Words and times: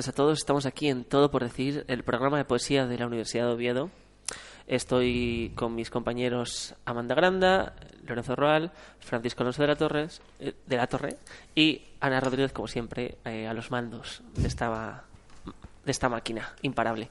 tardes 0.00 0.08
a 0.08 0.12
todos. 0.12 0.38
Estamos 0.38 0.64
aquí 0.64 0.88
en 0.88 1.04
Todo 1.04 1.30
por 1.30 1.42
Decir, 1.42 1.84
el 1.86 2.04
programa 2.04 2.38
de 2.38 2.46
poesía 2.46 2.86
de 2.86 2.96
la 2.96 3.06
Universidad 3.06 3.46
de 3.46 3.52
Oviedo. 3.52 3.90
Estoy 4.66 5.52
con 5.56 5.74
mis 5.74 5.90
compañeros 5.90 6.74
Amanda 6.86 7.14
Granda, 7.14 7.74
Lorenzo 8.06 8.34
Roal, 8.34 8.72
Francisco 9.00 9.42
Alonso 9.42 9.60
de 9.60 9.68
la, 9.68 9.76
Torres, 9.76 10.22
eh, 10.38 10.54
de 10.64 10.76
la 10.78 10.86
Torre 10.86 11.18
y 11.54 11.82
Ana 12.00 12.18
Rodríguez, 12.18 12.50
como 12.52 12.66
siempre, 12.66 13.18
eh, 13.26 13.46
a 13.46 13.52
los 13.52 13.70
mandos 13.70 14.22
de 14.36 14.48
esta, 14.48 15.04
de 15.84 15.90
esta 15.90 16.08
máquina 16.08 16.50
imparable. 16.62 17.10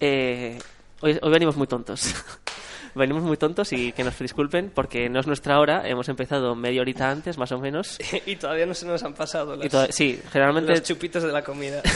Eh, 0.00 0.58
hoy, 1.02 1.18
hoy 1.20 1.30
venimos 1.30 1.56
muy 1.56 1.66
tontos. 1.66 2.14
venimos 2.94 3.22
muy 3.22 3.36
tontos 3.36 3.72
y 3.72 3.92
que 3.92 4.04
nos 4.04 4.18
disculpen 4.18 4.70
porque 4.74 5.08
no 5.08 5.20
es 5.20 5.26
nuestra 5.26 5.58
hora. 5.60 5.88
Hemos 5.88 6.08
empezado 6.08 6.54
media 6.54 6.80
horita 6.80 7.10
antes, 7.10 7.38
más 7.38 7.52
o 7.52 7.58
menos. 7.58 7.98
y 8.26 8.36
todavía 8.36 8.66
no 8.66 8.74
se 8.74 8.86
nos 8.86 9.02
han 9.02 9.14
pasado 9.14 9.58
toda- 9.58 9.90
sí, 9.92 10.20
generalmente 10.32 10.70
los 10.72 10.82
chupitos 10.82 11.22
de 11.22 11.32
la 11.32 11.42
comida. 11.42 11.82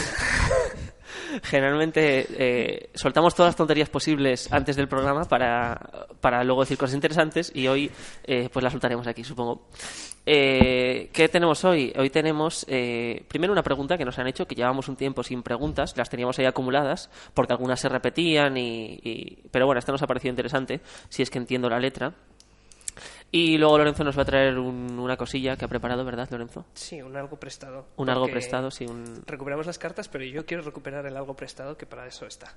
generalmente 1.43 2.25
eh, 2.37 2.89
soltamos 2.95 3.35
todas 3.35 3.49
las 3.49 3.55
tonterías 3.55 3.89
posibles 3.89 4.51
antes 4.51 4.75
del 4.75 4.87
programa 4.87 5.25
para, 5.25 5.79
para 6.21 6.43
luego 6.43 6.61
decir 6.61 6.77
cosas 6.77 6.95
interesantes 6.95 7.51
y 7.53 7.67
hoy 7.67 7.91
eh, 8.23 8.49
pues 8.51 8.63
las 8.63 8.71
soltaremos 8.73 9.07
aquí, 9.07 9.23
supongo. 9.23 9.67
Eh, 10.25 11.09
¿Qué 11.13 11.27
tenemos 11.29 11.63
hoy? 11.65 11.93
Hoy 11.97 12.09
tenemos 12.09 12.65
eh, 12.69 13.23
primero 13.27 13.51
una 13.53 13.63
pregunta 13.63 13.97
que 13.97 14.05
nos 14.05 14.19
han 14.19 14.27
hecho, 14.27 14.45
que 14.45 14.55
llevamos 14.55 14.87
un 14.87 14.95
tiempo 14.95 15.23
sin 15.23 15.41
preguntas, 15.43 15.95
las 15.97 16.09
teníamos 16.09 16.37
ahí 16.39 16.45
acumuladas 16.45 17.09
porque 17.33 17.53
algunas 17.53 17.79
se 17.79 17.89
repetían 17.89 18.55
y, 18.57 18.99
y- 19.03 19.43
pero 19.51 19.65
bueno, 19.65 19.79
esta 19.79 19.91
nos 19.91 20.01
ha 20.03 20.07
parecido 20.07 20.29
interesante, 20.31 20.81
si 21.09 21.23
es 21.23 21.29
que 21.29 21.37
entiendo 21.39 21.69
la 21.69 21.79
letra. 21.79 22.13
Y 23.31 23.57
luego 23.59 23.77
Lorenzo 23.77 24.03
nos 24.03 24.17
va 24.17 24.23
a 24.23 24.25
traer 24.25 24.57
un- 24.57 24.97
una 24.97 25.15
cosilla 25.15 25.55
que 25.55 25.65
ha 25.65 25.67
preparado, 25.67 26.03
¿verdad, 26.03 26.27
Lorenzo? 26.31 26.65
Sí, 26.73 26.99
un 27.01 27.15
algo 27.15 27.37
prestado. 27.39 27.85
Un 27.97 28.09
algo 28.09 28.27
prestado, 28.27 28.71
sí, 28.71 28.85
un... 28.85 29.21
Recuperamos 29.27 29.67
las 29.67 29.77
cartas, 29.77 30.07
pero 30.09 30.23
yo 30.23 30.45
quiero 30.45 30.63
recuperar 30.63 31.05
el 31.05 31.15
algo 31.15 31.35
prestado, 31.35 31.77
que 31.77 31.85
para 31.85 32.07
eso 32.07 32.25
está. 32.25 32.47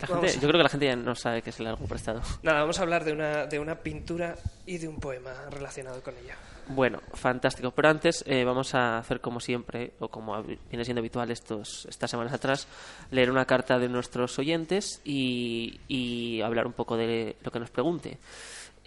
La 0.00 0.08
Vamos 0.08 0.24
gente- 0.24 0.38
a- 0.38 0.40
yo 0.40 0.48
creo 0.48 0.58
que 0.58 0.62
la 0.64 0.68
gente 0.70 0.86
ya 0.86 0.96
no 0.96 1.14
sabe 1.14 1.42
qué 1.42 1.50
es 1.50 1.60
el 1.60 1.66
algo 1.66 1.86
prestado. 1.86 2.22
Nada, 2.42 2.60
vamos 2.60 2.78
a 2.78 2.82
hablar 2.82 3.04
de 3.04 3.12
una, 3.12 3.46
de 3.46 3.58
una 3.58 3.74
pintura 3.76 4.36
y 4.66 4.78
de 4.78 4.88
un 4.88 4.98
poema 4.98 5.32
relacionado 5.50 6.02
con 6.02 6.14
ella. 6.16 6.36
Bueno, 6.68 7.00
fantástico. 7.14 7.70
Pero 7.72 7.88
antes 7.88 8.22
eh, 8.26 8.44
vamos 8.44 8.74
a 8.74 8.98
hacer 8.98 9.20
como 9.20 9.40
siempre, 9.40 9.92
o 9.98 10.08
como 10.08 10.42
viene 10.42 10.84
siendo 10.84 11.00
habitual 11.00 11.30
estos, 11.30 11.86
estas 11.86 12.10
semanas 12.10 12.32
atrás, 12.32 12.66
leer 13.10 13.30
una 13.30 13.44
carta 13.44 13.78
de 13.78 13.88
nuestros 13.88 14.38
oyentes 14.38 15.00
y, 15.04 15.80
y 15.88 16.40
hablar 16.40 16.66
un 16.66 16.72
poco 16.72 16.96
de 16.96 17.36
lo 17.42 17.50
que 17.50 17.60
nos 17.60 17.70
pregunte. 17.70 18.18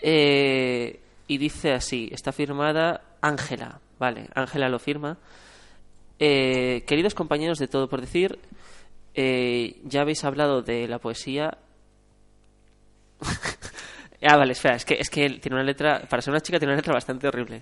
Eh, 0.02 1.00
y 1.28 1.38
dice 1.38 1.74
así, 1.74 2.10
está 2.12 2.32
firmada 2.32 3.02
Ángela, 3.22 3.80
vale, 4.00 4.28
Ángela 4.36 4.70
lo 4.70 4.80
firma. 4.80 5.18
Eh, 6.20 6.84
queridos 6.88 7.14
compañeros 7.16 7.60
de 7.60 7.68
Todo 7.68 7.90
por 7.90 8.02
Decir, 8.02 8.38
eh, 9.14 9.78
ya 9.84 10.02
habéis 10.02 10.24
hablado 10.24 10.62
de 10.62 10.88
la 10.88 11.00
poesía 11.00 11.58
Ah, 14.28 14.38
vale, 14.38 14.54
espera, 14.54 14.76
es 14.76 14.86
que, 14.86 14.96
es 14.96 15.10
que 15.10 15.30
tiene 15.40 15.56
una 15.56 15.64
letra, 15.64 16.02
para 16.10 16.22
ser 16.22 16.32
una 16.32 16.42
chica 16.42 16.58
tiene 16.58 16.72
una 16.74 16.78
letra 16.78 16.94
bastante 16.94 17.28
horrible. 17.28 17.60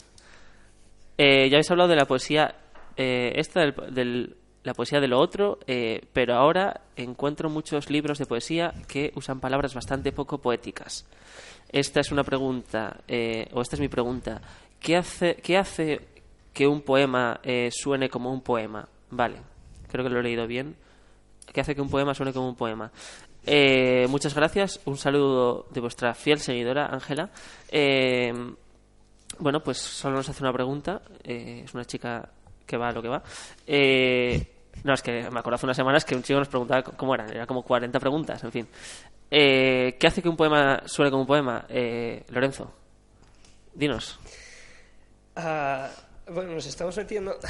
Eh, 1.18 1.50
ya 1.50 1.58
habéis 1.58 1.70
hablado 1.72 1.90
de 1.90 1.96
la 1.96 2.06
poesía, 2.06 2.56
eh, 2.96 3.34
esta 3.36 3.62
del- 3.92 4.36
la 4.64 4.74
poesía 4.74 5.02
de 5.02 5.08
lo 5.08 5.20
otro, 5.20 5.60
eh, 5.68 6.02
pero 6.14 6.36
ahora 6.36 6.82
encuentro 6.96 7.50
muchos 7.50 7.90
libros 7.90 8.18
de 8.18 8.26
poesía 8.26 8.74
que 8.88 9.12
usan 9.16 9.40
palabras 9.40 9.74
bastante 9.74 10.12
poco 10.12 10.40
poéticas. 10.40 11.06
Esta 11.70 12.00
es 12.00 12.12
una 12.12 12.24
pregunta, 12.24 13.02
eh, 13.08 13.48
o 13.54 13.62
esta 13.62 13.76
es 13.76 13.80
mi 13.80 13.90
pregunta. 13.90 14.42
¿Qué 14.80 14.96
hace, 14.96 15.36
qué 15.36 15.58
hace 15.58 16.02
que 16.54 16.68
un 16.68 16.82
poema 16.82 17.40
eh, 17.44 17.70
suene 17.72 18.10
como 18.10 18.32
un 18.32 18.42
poema? 18.42 18.88
Vale, 19.10 19.38
creo 19.92 20.04
que 20.04 20.10
lo 20.10 20.20
he 20.20 20.24
leído 20.24 20.48
bien. 20.48 20.76
¿Qué 21.52 21.62
hace 21.62 21.76
que 21.76 21.82
un 21.82 21.90
poema 21.90 22.14
suene 22.14 22.32
como 22.32 22.48
un 22.48 22.56
poema? 22.56 22.92
Eh, 23.46 24.08
muchas 24.10 24.34
gracias. 24.34 24.80
Un 24.86 24.98
saludo 24.98 25.68
de 25.72 25.82
vuestra 25.82 26.14
fiel 26.14 26.40
seguidora, 26.40 26.88
Ángela. 26.88 27.30
Eh, 27.70 28.32
bueno, 29.40 29.62
pues 29.62 29.78
solo 29.80 30.18
nos 30.18 30.30
hace 30.30 30.44
una 30.44 30.54
pregunta. 30.54 31.02
Es 31.24 31.74
una 31.74 31.86
chica 31.86 32.30
que 32.66 32.78
va 32.78 32.90
a 32.90 32.92
lo 32.92 33.02
que 33.02 33.08
va. 33.10 33.24
Eh, 33.68 34.53
no, 34.84 34.94
es 34.94 35.02
que 35.02 35.30
me 35.30 35.40
acuerdo 35.40 35.56
hace 35.56 35.66
unas 35.66 35.78
semanas 35.78 36.04
que 36.04 36.16
un 36.16 36.24
chico 36.24 36.40
nos 36.40 36.50
preguntaba 36.50 36.84
cómo 36.84 37.14
eran. 37.14 37.32
Era 37.32 37.46
como 37.46 37.64
40 37.64 38.00
preguntas, 38.00 38.44
en 38.44 38.52
fin. 38.52 38.68
Eh, 39.30 39.96
¿Qué 40.00 40.08
hace 40.08 40.22
que 40.22 40.30
un 40.30 40.36
poema 40.36 40.82
suene 40.86 41.10
como 41.10 41.22
un 41.22 41.28
poema? 41.28 41.66
Eh, 41.70 42.26
Lorenzo, 42.30 42.72
dinos. 43.74 44.20
Ah, 45.36 45.90
bueno, 46.28 46.54
nos 46.54 46.66
estamos 46.66 46.98
metiendo. 46.98 47.38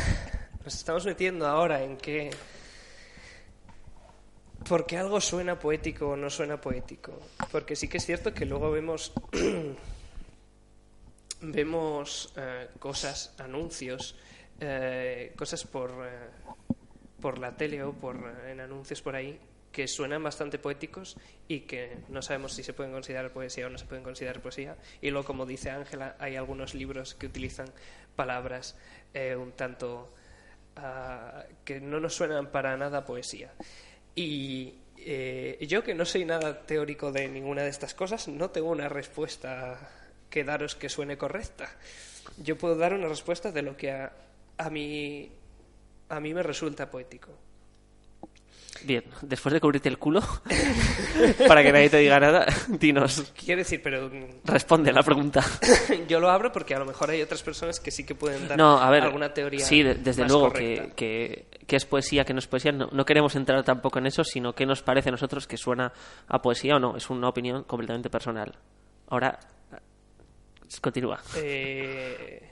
Nos 0.64 0.76
estamos 0.76 1.06
metiendo 1.06 1.46
ahora 1.46 1.84
en 1.84 1.98
que. 1.98 2.30
¿Por 4.66 4.86
qué 4.86 4.98
algo 4.98 5.20
suena 5.20 5.60
poético 5.60 6.12
o 6.12 6.16
no 6.16 6.30
suena 6.30 6.62
poético? 6.62 7.20
Porque 7.52 7.76
sí 7.76 7.90
que 7.90 7.98
es 7.98 8.06
cierto 8.06 8.34
que 8.34 8.46
luego 8.46 8.72
vemos. 8.72 9.12
vemos 11.42 12.34
eh, 12.38 12.70
cosas, 12.80 13.36
anuncios, 13.40 14.16
cosas 15.36 15.66
por, 15.66 15.92
por 17.24 17.40
la 17.40 17.56
tele 17.56 17.82
o 17.84 17.94
por, 17.94 18.18
eh, 18.18 18.52
en 18.52 18.60
anuncios 18.60 19.02
por 19.02 19.16
ahí 19.16 19.40
que 19.72 19.88
suenan 19.88 20.22
bastante 20.22 20.60
poéticos 20.60 21.16
y 21.48 21.62
que 21.62 21.98
no 22.10 22.22
sabemos 22.22 22.54
si 22.54 22.64
se 22.64 22.74
pueden 22.74 22.92
considerar 22.92 23.32
poesía 23.32 23.68
o 23.68 23.70
no 23.70 23.78
se 23.78 23.86
pueden 23.86 24.04
considerar 24.04 24.42
poesía. 24.42 24.76
Y 25.02 25.10
luego, 25.10 25.26
como 25.26 25.46
dice 25.46 25.72
Ángela, 25.72 26.18
hay 26.20 26.36
algunos 26.36 26.76
libros 26.76 27.16
que 27.16 27.26
utilizan 27.26 27.68
palabras 28.18 28.76
eh, 29.14 29.38
un 29.38 29.54
tanto 29.54 30.14
ah, 30.76 31.46
que 31.64 31.80
no 31.80 32.02
nos 32.02 32.14
suenan 32.14 32.52
para 32.52 32.76
nada 32.76 33.06
poesía. 33.06 33.54
Y 34.16 34.76
eh, 34.98 35.58
yo, 35.66 35.82
que 35.82 35.96
no 35.96 36.04
soy 36.04 36.26
nada 36.26 36.66
teórico 36.68 37.14
de 37.14 37.30
ninguna 37.30 37.64
de 37.64 37.70
estas 37.70 37.96
cosas, 37.96 38.28
no 38.28 38.50
tengo 38.50 38.70
una 38.70 38.90
respuesta 38.90 39.80
que 40.30 40.44
daros 40.44 40.76
que 40.76 40.90
suene 40.90 41.18
correcta. 41.18 41.72
Yo 42.38 42.58
puedo 42.58 42.76
dar 42.76 42.94
una 42.94 43.08
respuesta 43.08 43.52
de 43.52 43.62
lo 43.62 43.78
que 43.78 43.92
a, 43.92 44.12
a 44.58 44.70
mí, 44.70 45.32
a 46.10 46.20
mí 46.20 46.34
me 46.34 46.44
resulta 46.44 46.90
poético. 46.90 47.32
Bien, 48.86 49.04
después 49.22 49.54
de 49.54 49.62
cubrirte 49.62 49.88
el 49.88 49.98
culo, 49.98 50.20
para 51.48 51.64
que 51.64 51.72
nadie 51.72 51.90
te 51.90 51.98
diga 52.00 52.20
nada, 52.20 52.46
dinos. 52.68 53.32
Quiero 53.34 53.60
decir, 53.60 53.82
pero 53.82 54.10
mm, 54.10 54.42
Responde 54.46 54.90
a 54.90 54.94
la 54.94 55.04
pregunta. 55.04 55.42
yo 56.10 56.20
lo 56.20 56.30
abro 56.30 56.52
porque 56.52 56.76
a 56.76 56.80
lo 56.80 56.86
mejor 56.86 57.10
hay 57.10 57.22
otras 57.22 57.42
personas 57.44 57.80
que 57.80 57.92
sí 57.92 58.04
que 58.06 58.14
pueden 58.14 58.46
dar 58.48 58.58
No, 58.58 58.78
a 58.80 58.90
ver. 58.90 59.04
alguna 59.04 59.34
teoría. 59.34 59.64
Sí, 59.64 59.84
de- 59.84 59.96
desde 59.96 60.24
más 60.24 60.32
luego 60.32 60.52
que, 60.52 60.92
que, 60.98 61.46
que 61.66 61.76
es 61.78 61.86
poesía, 61.86 62.26
que 62.26 62.34
no 62.34 62.40
es 62.40 62.48
poesía. 62.48 62.74
No, 62.74 62.90
no 62.92 63.06
queremos 63.06 63.36
entrar 63.36 63.64
tampoco 63.64 64.00
en 64.00 64.08
eso, 64.08 64.24
sino 64.26 64.54
qué 64.54 64.66
nos 64.66 64.82
parece 64.82 65.10
a 65.10 65.12
nosotros 65.14 65.48
que 65.48 65.56
suena 65.56 65.94
a 66.28 66.42
poesía 66.42 66.76
o 66.76 66.80
no. 66.80 66.98
Es 66.98 67.10
una 67.10 67.30
opinión 67.30 67.64
completamente 67.64 68.10
personal. 68.10 68.54
Ahora, 69.08 69.40
continúa. 70.82 71.22
Eh, 71.38 72.50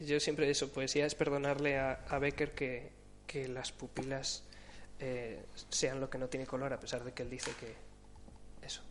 yo 0.00 0.20
siempre 0.20 0.50
eso, 0.50 0.68
poesía 0.68 1.06
es 1.06 1.14
perdonarle 1.14 1.78
a, 1.78 2.04
a 2.08 2.18
Becker 2.18 2.52
que, 2.52 2.90
que 3.26 3.48
las 3.48 3.72
pupilas 3.72 4.44
eh, 5.00 5.44
sean 5.68 6.00
lo 6.00 6.10
que 6.10 6.18
no 6.18 6.26
tiene 6.26 6.46
color, 6.46 6.72
a 6.72 6.80
pesar 6.80 7.04
de 7.04 7.12
que 7.12 7.22
él 7.22 7.30
dice 7.30 7.52
que 7.60 7.74
eso. 8.66 8.82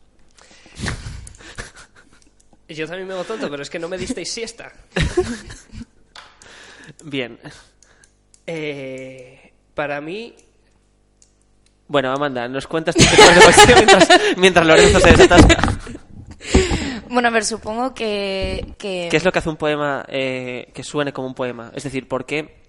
Y 2.68 2.74
yo 2.76 2.88
también 2.88 3.08
me 3.08 3.14
hago 3.14 3.26
tonto, 3.26 3.50
pero 3.50 3.64
es 3.64 3.70
que 3.70 3.80
no 3.80 3.90
me 3.90 3.98
disteis 3.98 4.32
siesta. 4.32 4.72
Bien. 7.04 7.38
Eh, 8.46 9.52
para 9.74 10.00
mí, 10.00 10.36
Bueno, 11.90 12.12
Amanda, 12.12 12.48
nos 12.48 12.68
cuentas 12.68 12.96
tus 12.96 13.06
de 13.10 13.76
mientras, 13.76 14.08
mientras 14.38 14.68
Lorenzo 14.68 15.00
se 15.00 15.12
desatasca. 15.12 15.80
Bueno, 17.18 17.30
a 17.30 17.32
ver, 17.32 17.46
supongo 17.46 17.96
que... 17.96 18.76
que... 18.78 19.08
¿Qué 19.10 19.18
es 19.18 19.26
lo 19.26 19.32
que 19.32 19.40
hace 19.40 19.50
un 19.50 19.56
poema 19.58 20.06
eh, 20.08 20.70
que 20.72 20.84
suene 20.84 21.12
como 21.14 21.28
un 21.28 21.34
poema? 21.34 21.72
Es 21.74 21.84
decir, 21.84 22.08
¿por 22.08 22.26
qué, 22.28 22.60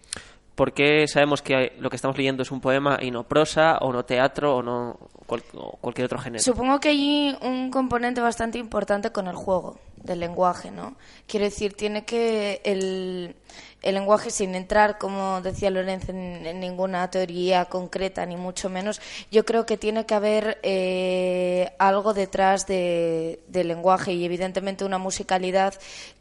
por 0.55 0.73
qué 0.73 1.07
sabemos 1.07 1.43
que 1.43 1.75
lo 1.79 1.91
que 1.91 1.97
estamos 1.97 2.17
leyendo 2.17 2.43
es 2.45 2.51
un 2.51 2.63
poema 2.63 2.97
y 2.99 3.11
no 3.11 3.25
prosa, 3.25 3.77
o 3.83 3.93
no 3.93 4.07
teatro, 4.07 4.57
o 4.57 4.63
no 4.63 4.99
cual- 5.27 5.43
o 5.53 5.73
cualquier 5.83 6.07
otro 6.07 6.19
género? 6.19 6.43
Supongo 6.43 6.81
que 6.81 6.89
hay 6.89 7.37
un 7.43 7.71
componente 7.71 8.23
bastante 8.23 8.57
importante 8.57 9.13
con 9.13 9.27
el 9.27 9.35
juego 9.37 9.79
del 10.03 10.21
lenguaje, 10.21 10.71
¿no? 10.71 10.97
Quiero 11.27 11.45
decir, 11.45 11.75
tiene 11.75 12.05
que 12.05 12.61
el, 12.65 13.35
el 13.83 13.95
lenguaje, 13.95 14.31
sin 14.31 14.55
entrar, 14.55 14.99
como 14.99 15.41
decía 15.41 15.71
Lorenzo, 15.71 16.13
en, 16.13 16.47
en 16.47 16.61
ninguna 16.61 17.11
teoría 17.11 17.65
concreta, 17.67 18.25
ni 18.27 18.37
mucho 18.37 18.69
menos, 18.71 19.01
yo 19.31 19.45
creo 19.45 19.67
que 19.67 19.77
tiene 19.77 20.07
que 20.07 20.15
haber 20.15 20.59
eh, 20.63 21.73
algo 21.79 22.15
detrás 22.15 22.67
de- 22.67 23.41
del 23.49 23.69
lenguaje 23.69 24.13
y, 24.13 24.25
evidentemente, 24.25 24.85
una 24.85 24.99
musicalidad 24.99 25.75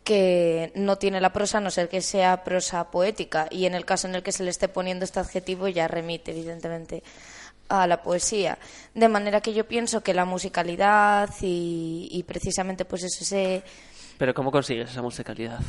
que 0.03 0.71
no 0.75 0.97
tiene 0.97 1.19
la 1.21 1.33
prosa, 1.33 1.57
a 1.57 1.61
no 1.61 1.69
ser 1.69 1.89
que 1.89 2.01
sea 2.01 2.43
prosa 2.43 2.89
poética. 2.91 3.47
Y 3.51 3.65
en 3.65 3.75
el 3.75 3.85
caso 3.85 4.07
en 4.07 4.15
el 4.15 4.23
que 4.23 4.31
se 4.31 4.43
le 4.43 4.49
esté 4.49 4.67
poniendo 4.69 5.03
este 5.05 5.19
adjetivo, 5.19 5.67
ya 5.67 5.87
remite, 5.87 6.31
evidentemente, 6.31 7.03
a 7.69 7.87
la 7.87 8.01
poesía. 8.01 8.57
De 8.93 9.07
manera 9.07 9.41
que 9.41 9.53
yo 9.53 9.67
pienso 9.67 10.01
que 10.01 10.13
la 10.13 10.25
musicalidad 10.25 11.29
y, 11.41 12.07
y 12.11 12.23
precisamente 12.23 12.85
pues 12.85 13.03
eso, 13.03 13.19
ese... 13.23 13.63
Pero 14.17 14.33
¿cómo 14.33 14.51
consigues 14.51 14.89
esa 14.89 15.01
musicalidad? 15.01 15.59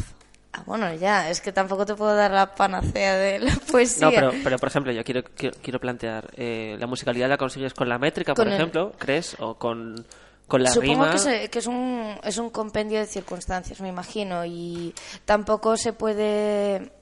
Ah, 0.54 0.62
bueno, 0.64 0.92
ya, 0.94 1.28
es 1.28 1.40
que 1.42 1.52
tampoco 1.52 1.84
te 1.84 1.94
puedo 1.94 2.14
dar 2.14 2.30
la 2.30 2.54
panacea 2.54 3.16
de 3.16 3.38
la 3.40 3.54
poesía. 3.70 4.06
No, 4.06 4.12
pero, 4.12 4.32
pero 4.42 4.58
por 4.58 4.68
ejemplo, 4.70 4.92
yo 4.92 5.04
quiero, 5.04 5.22
quiero, 5.22 5.56
quiero 5.62 5.78
plantear, 5.78 6.30
eh, 6.36 6.76
¿la 6.78 6.86
musicalidad 6.86 7.28
la 7.28 7.36
consigues 7.36 7.74
con 7.74 7.88
la 7.88 7.98
métrica, 7.98 8.32
por 8.34 8.46
el- 8.48 8.54
ejemplo, 8.54 8.92
crees? 8.98 9.36
¿O 9.40 9.56
con, 9.58 10.06
con 10.46 10.62
la 10.62 10.70
Supongo 10.70 10.92
rima? 11.04 11.10
que, 11.12 11.18
se- 11.18 11.50
que 11.50 11.58
es, 11.58 11.66
un, 11.66 12.14
es 12.24 12.38
un 12.38 12.48
compendio 12.48 12.98
de 12.98 13.04
circunstancias, 13.06 13.80
me 13.82 13.88
imagino, 13.88 14.46
y 14.46 14.94
tampoco 15.26 15.76
se 15.76 15.92
puede 15.92 16.92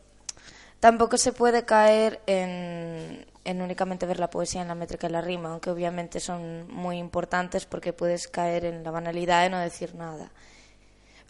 tampoco 0.81 1.17
se 1.17 1.33
puede 1.33 1.65
caer 1.65 2.21
en, 2.27 3.27
en 3.45 3.63
únicamente 3.63 4.07
ver 4.07 4.19
la 4.21 4.31
poesía 4.31 4.63
en 4.63 4.69
la 4.69 4.75
métrica 4.75 5.07
y 5.07 5.11
la 5.11 5.21
rima, 5.21 5.51
aunque 5.51 5.71
obviamente 5.71 6.21
son 6.21 6.67
muy 6.69 6.99
importantes 6.99 7.67
porque 7.67 7.93
puedes 7.93 8.29
caer 8.29 8.65
en 8.65 8.83
la 8.85 8.91
banalidad 8.91 9.43
de 9.43 9.51
no 9.51 9.59
decir 9.59 9.95
nada. 9.95 10.31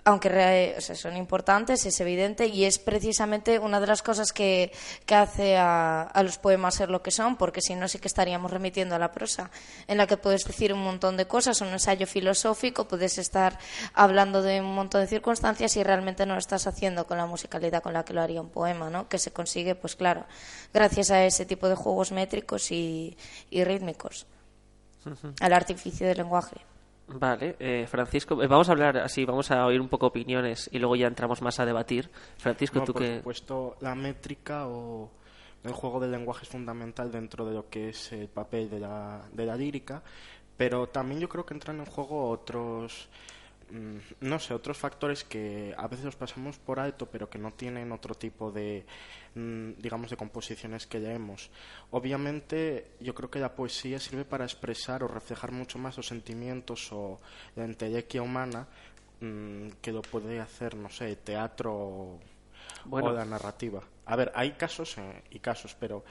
Aunque 0.09 0.29
re- 0.29 0.75
o 0.79 0.81
sea, 0.81 0.95
son 0.95 1.17
importantes, 1.17 1.85
es 1.85 1.99
evidente, 2.01 2.47
y 2.47 2.65
es 2.65 2.79
precisamente 2.79 3.59
una 3.59 3.81
de 3.81 3.89
las 3.89 4.03
cosas 4.03 4.33
que, 4.33 4.71
que 5.05 5.17
hace 5.17 5.57
a, 5.57 6.03
a 6.03 6.23
los 6.23 6.39
poemas 6.39 6.77
ser 6.77 6.91
lo 6.91 7.03
que 7.03 7.11
son, 7.11 7.35
porque 7.35 7.61
si 7.61 7.75
no 7.75 7.89
sí 7.89 7.99
que 7.99 8.07
estaríamos 8.07 8.53
remitiendo 8.53 8.95
a 8.95 9.01
la 9.01 9.11
prosa, 9.11 9.51
en 9.89 9.99
la 9.99 10.07
que 10.07 10.17
puedes 10.17 10.45
decir 10.45 10.73
un 10.73 10.85
montón 10.85 11.17
de 11.17 11.27
cosas, 11.27 11.61
un 11.61 11.69
ensayo 11.71 12.07
filosófico, 12.07 12.87
puedes 12.87 13.19
estar 13.19 13.59
hablando 13.95 14.43
de 14.43 14.61
un 14.61 14.77
montón 14.77 15.01
de 15.01 15.09
circunstancias 15.09 15.77
y 15.77 15.83
realmente 15.83 16.25
no 16.25 16.35
lo 16.35 16.39
estás 16.39 16.69
haciendo 16.69 17.05
con 17.09 17.19
la 17.19 17.27
musicalidad 17.27 17.83
con 17.83 17.93
la 17.93 18.05
que 18.05 18.15
lo 18.15 18.23
haría 18.23 18.41
un 18.41 18.51
poema, 18.51 18.89
¿no? 18.89 19.09
Que 19.09 19.19
se 19.19 19.33
consigue, 19.33 19.75
pues 19.75 19.97
claro, 19.97 20.25
gracias 20.73 21.11
a 21.11 21.25
ese 21.25 21.47
tipo 21.47 21.69
de 21.69 21.75
juegos 21.75 22.13
métricos 22.13 22.71
y, 22.71 23.17
y 23.51 23.65
rítmicos, 23.65 24.25
al 25.41 25.53
artificio 25.53 26.07
del 26.07 26.19
lenguaje. 26.19 26.59
Vale, 27.09 27.57
eh, 27.61 27.87
Francisco, 27.87 28.43
eh, 28.43 28.49
vamos 28.49 28.69
a 28.69 28.73
hablar 28.73 28.99
así, 28.99 29.25
vamos 29.25 29.51
a 29.53 29.65
oír 29.65 29.81
un 29.81 29.89
poco 29.89 30.07
opiniones 30.07 30.69
y 30.73 30.79
luego 30.79 30.97
ya 30.97 31.07
entramos 31.07 31.41
más 31.41 31.61
a 31.61 31.65
debatir. 31.65 32.11
Francisco, 32.37 32.81
No, 32.81 32.85
tú 32.85 32.93
por 32.93 33.03
que... 33.03 33.19
supuesto, 33.19 33.77
la 33.81 33.95
métrica 33.95 34.67
o 34.67 35.09
el 35.63 35.73
juego 35.73 36.01
del 36.01 36.11
lenguaje 36.11 36.43
es 36.43 36.49
fundamental 36.49 37.13
dentro 37.13 37.45
de 37.45 37.55
lo 37.55 37.69
que 37.69 37.91
es 37.91 38.13
el 38.13 38.29
papel 38.29 38.69
de 38.69 38.81
la, 38.81 39.23
de 39.33 39.47
la 39.47 39.57
lírica, 39.57 40.03
pero 40.57 40.89
también 40.89 41.21
yo 41.21 41.29
creo 41.29 41.47
que 41.47 41.55
entran 41.55 41.79
en 41.79 41.87
juego 41.87 42.29
otros, 42.29 43.09
no 44.21 44.39
sé, 44.39 44.55
otros 44.55 44.77
factores 44.79 45.25
que 45.25 45.75
a 45.77 45.89
veces 45.89 46.05
los 46.05 46.17
pasamos 46.17 46.59
por 46.59 46.79
alto, 46.79 47.07
pero 47.07 47.29
que 47.29 47.39
no 47.39 47.53
tienen 47.53 47.91
otro 47.93 48.15
tipo 48.15 48.53
de, 48.53 48.87
mm, 49.35 49.73
digamos, 49.79 50.11
de 50.11 50.17
composiciones 50.17 50.87
que 50.87 51.01
leemos. 51.01 51.51
Obviamente, 51.91 52.93
yo 53.01 53.15
creo 53.15 53.31
que 53.31 53.41
la 53.41 53.55
poesía 53.55 53.99
sirve 53.99 54.25
para 54.25 54.45
expresar 54.45 55.03
o 55.03 55.09
reflejar 55.09 55.51
mucho 55.53 55.79
más 55.79 55.97
los 55.97 56.07
sentimientos 56.07 56.89
o 56.93 57.21
la 57.57 57.65
entelequia 57.65 58.23
humana 58.23 58.67
mm, 59.21 59.69
que 59.81 59.93
lo 59.93 60.03
puede 60.03 60.39
hacer, 60.41 60.77
no 60.77 60.91
sé, 60.91 61.09
el 61.09 61.17
teatro 61.19 61.73
o- 61.75 62.21
Bueno. 62.85 63.09
o 63.09 63.13
la 63.13 63.25
narrativa. 63.25 63.83
A 64.05 64.15
ver, 64.15 64.31
hay 64.35 64.53
casos 64.53 64.97
eh, 64.99 65.23
y 65.31 65.39
casos, 65.41 65.75
pero 65.79 66.05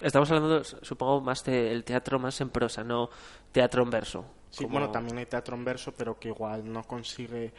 Estamos 0.00 0.30
hablando, 0.32 0.62
supongo, 0.64 1.20
más 1.20 1.44
del 1.44 1.84
teatro 1.84 2.18
más 2.18 2.40
en 2.40 2.50
prosa, 2.50 2.82
no 2.84 3.08
teatro 3.52 3.82
en 3.84 3.90
verso. 3.90 4.24
Sí, 4.52 4.64
como- 4.64 4.74
bueno, 4.78 4.90
también 4.90 5.18
hay 5.18 5.26
teatro 5.26 5.56
en 5.56 5.64
verso, 5.64 5.92
pero 5.92 6.18
que 6.18 6.28
igual 6.28 6.70
no 6.72 6.84
consigue. 6.84 7.52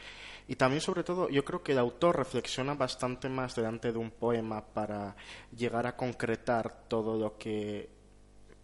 Y 0.48 0.56
también, 0.56 0.80
sobre 0.82 1.04
todo, 1.04 1.30
yo 1.30 1.44
creo 1.44 1.62
que 1.64 1.74
el 1.74 1.80
autor 1.80 2.18
reflexiona 2.18 2.74
bastante 2.76 3.28
más 3.30 3.56
delante 3.56 3.92
de 3.92 3.98
un 3.98 4.12
poema 4.12 4.62
para 4.64 5.16
llegar 5.56 5.86
a 5.88 5.96
concretar 5.98 6.86
todo 6.88 7.18
lo 7.20 7.38
que 7.38 7.90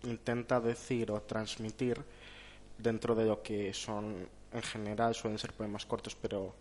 intenta 0.03 0.61
decir 0.61 1.11
o 1.11 1.21
transmitir 1.21 2.01
dentro 2.77 3.15
de 3.15 3.25
lo 3.25 3.41
que 3.41 3.73
son, 3.73 4.27
en 4.53 4.61
general, 4.61 5.13
suelen 5.15 5.37
ser 5.39 5.51
poemas 5.53 5.85
cortos, 5.85 6.15
pero 6.15 6.55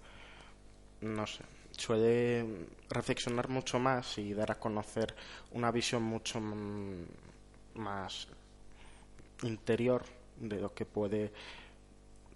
no 1.03 1.27
sé, 1.27 1.45
suele 1.71 2.67
reflexionar 2.91 3.49
mucho 3.49 3.79
más 3.79 4.19
y 4.19 4.35
dar 4.35 4.51
a 4.51 4.59
conocer 4.59 5.15
una 5.53 5.71
visión 5.71 6.03
mucho 6.03 6.41
más 7.75 8.27
interior 9.43 10.03
de 10.41 10.61
lo 10.61 10.73
que 10.75 10.85
puede, 10.85 11.33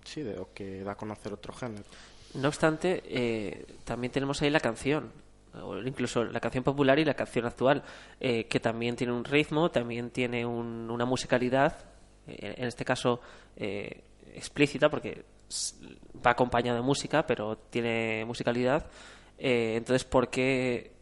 sí, 0.04 0.22
de 0.22 0.34
lo 0.36 0.52
que 0.52 0.82
da 0.82 0.92
a 0.92 0.96
conocer 0.96 1.32
otro 1.32 1.52
género. 1.52 1.84
No 2.34 2.48
obstante, 2.48 3.02
eh, 3.06 3.66
también 3.84 4.12
tenemos 4.12 4.40
ahí 4.42 4.50
la 4.50 4.60
canción, 4.60 5.10
o 5.62 5.76
incluso 5.78 6.24
la 6.24 6.40
canción 6.40 6.64
popular 6.64 6.98
y 6.98 7.04
la 7.04 7.14
canción 7.14 7.44
actual, 7.46 7.82
eh, 8.20 8.44
que 8.44 8.58
también 8.60 8.96
tiene 8.96 9.12
un 9.12 9.24
ritmo, 9.24 9.70
también 9.70 10.10
tiene 10.10 10.46
un- 10.46 10.90
una 10.90 11.04
musicalidad, 11.04 11.76
eh, 12.26 12.54
en 12.56 12.68
este 12.68 12.84
caso 12.84 13.20
eh, 13.56 14.00
explícita, 14.34 14.88
porque 14.88 15.24
va 16.24 16.30
acompañada 16.30 16.78
de 16.78 16.82
música, 16.82 17.26
pero 17.26 17.56
tiene 17.58 18.24
musicalidad. 18.24 18.86
Entonces, 19.38 20.04
¿por 20.04 20.30
qué? 20.30 20.92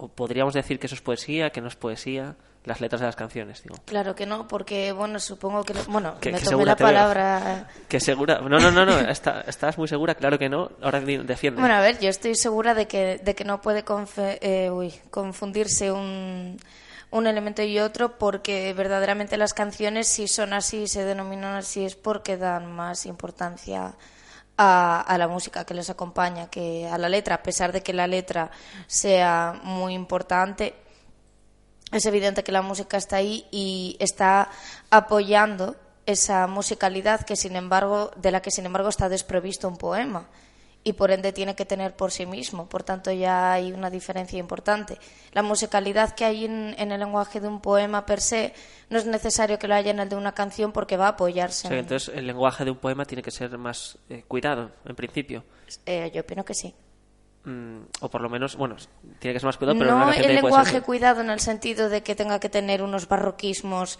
o 0.00 0.06
podríamos 0.08 0.54
decir 0.54 0.78
que 0.78 0.86
eso 0.86 0.94
es 0.94 1.02
poesía, 1.02 1.50
que 1.50 1.60
no 1.60 1.66
es 1.68 1.74
poesía, 1.76 2.36
las 2.68 2.80
letras 2.80 3.00
de 3.00 3.06
las 3.06 3.16
canciones, 3.16 3.62
digo. 3.62 3.76
Claro 3.86 4.14
que 4.14 4.26
no, 4.26 4.46
porque, 4.46 4.92
bueno, 4.92 5.18
supongo 5.18 5.64
que... 5.64 5.72
Bueno, 5.88 6.20
Que- 6.20 6.30
me 6.32 6.38
que 6.38 6.44
tomé 6.44 6.64
la 6.64 6.76
palabra... 6.76 7.66
Que 7.88 7.98
segura. 7.98 8.40
No, 8.40 8.60
no, 8.60 8.70
no, 8.70 8.86
no. 8.86 8.98
está- 9.00 9.40
estás 9.48 9.76
muy 9.78 9.88
segura, 9.88 10.14
claro 10.14 10.38
que 10.38 10.48
no. 10.48 10.70
Ahora 10.82 11.00
defiende. 11.00 11.60
Bueno, 11.60 11.74
a 11.74 11.80
ver, 11.80 11.98
yo 11.98 12.08
estoy 12.10 12.34
segura 12.36 12.74
de 12.74 12.86
que, 12.86 13.18
de 13.18 13.34
que 13.34 13.44
no 13.44 13.60
puede 13.60 13.84
confe- 13.84 14.38
eh, 14.40 14.70
uy, 14.70 14.94
confundirse 15.10 15.90
un, 15.90 16.58
un 17.10 17.26
elemento 17.26 17.62
y 17.62 17.78
otro 17.80 18.18
porque 18.18 18.72
verdaderamente 18.74 19.36
las 19.36 19.54
canciones, 19.54 20.06
si 20.08 20.28
son 20.28 20.52
así, 20.52 20.86
se 20.86 21.04
denominan 21.04 21.54
así, 21.56 21.84
es 21.84 21.96
porque 21.96 22.36
dan 22.36 22.70
más 22.70 23.06
importancia 23.06 23.94
a, 24.60 25.00
a 25.00 25.18
la 25.18 25.28
música 25.28 25.64
que 25.64 25.72
les 25.74 25.88
acompaña 25.88 26.50
que 26.50 26.86
a 26.88 26.98
la 26.98 27.08
letra, 27.08 27.36
a 27.36 27.42
pesar 27.42 27.70
de 27.72 27.80
que 27.82 27.92
la 27.92 28.06
letra 28.06 28.50
sea 28.88 29.58
muy 29.62 29.94
importante. 29.94 30.74
Es 31.92 32.04
evidente 32.06 32.42
que 32.44 32.52
la 32.52 32.62
música 32.62 32.96
está 32.96 33.16
ahí 33.16 33.46
y 33.50 33.96
está 33.98 34.50
apoyando 34.90 35.76
esa 36.06 36.46
musicalidad 36.46 37.22
que 37.22 37.36
sin 37.36 37.54
embargo 37.56 38.10
de 38.16 38.30
la 38.30 38.40
que 38.42 38.50
sin 38.50 38.66
embargo 38.66 38.88
está 38.88 39.08
desprovisto 39.08 39.68
un 39.68 39.76
poema 39.76 40.26
y 40.84 40.92
por 40.94 41.10
ende 41.10 41.32
tiene 41.32 41.54
que 41.54 41.66
tener 41.66 41.94
por 41.96 42.12
sí 42.12 42.24
mismo. 42.24 42.66
Por 42.68 42.82
tanto, 42.82 43.10
ya 43.10 43.52
hay 43.52 43.72
una 43.72 43.90
diferencia 43.90 44.38
importante. 44.38 44.96
La 45.32 45.42
musicalidad 45.42 46.14
que 46.14 46.24
hay 46.24 46.44
en, 46.46 46.74
en 46.78 46.92
el 46.92 47.00
lenguaje 47.00 47.40
de 47.40 47.48
un 47.48 47.60
poema 47.60 48.06
per 48.06 48.20
se 48.22 48.54
no 48.88 48.96
es 48.98 49.04
necesario 49.04 49.58
que 49.58 49.68
lo 49.68 49.74
haya 49.74 49.90
en 49.90 49.98
el 49.98 50.08
de 50.08 50.16
una 50.16 50.32
canción 50.32 50.72
porque 50.72 50.96
va 50.96 51.06
a 51.06 51.10
apoyarse. 51.10 51.68
Sea, 51.68 51.72
en- 51.72 51.78
entonces 51.80 52.14
el 52.14 52.26
lenguaje 52.26 52.64
de 52.64 52.70
un 52.70 52.78
poema 52.78 53.04
tiene 53.04 53.22
que 53.22 53.30
ser 53.30 53.58
más 53.58 53.98
eh, 54.08 54.24
cuidado, 54.26 54.70
en 54.86 54.96
principio. 54.96 55.44
Eh, 55.84 56.10
yo 56.14 56.22
opino 56.22 56.44
que 56.44 56.54
sí. 56.54 56.74
Mm, 57.44 57.78
o 58.00 58.10
por 58.10 58.20
lo 58.20 58.28
menos, 58.28 58.56
bueno, 58.56 58.76
tiene 59.20 59.32
que 59.34 59.40
ser 59.40 59.46
más 59.46 59.56
cuidado, 59.56 59.78
pero 59.78 59.92
no 59.92 60.10
el 60.12 60.16
puede 60.22 60.34
lenguaje 60.34 60.70
ser- 60.72 60.82
cuidado 60.82 61.20
en 61.20 61.30
el 61.30 61.40
sentido 61.40 61.88
de 61.88 62.02
que 62.02 62.14
tenga 62.14 62.40
que 62.40 62.48
tener 62.48 62.82
unos 62.82 63.08
barroquismos 63.08 63.98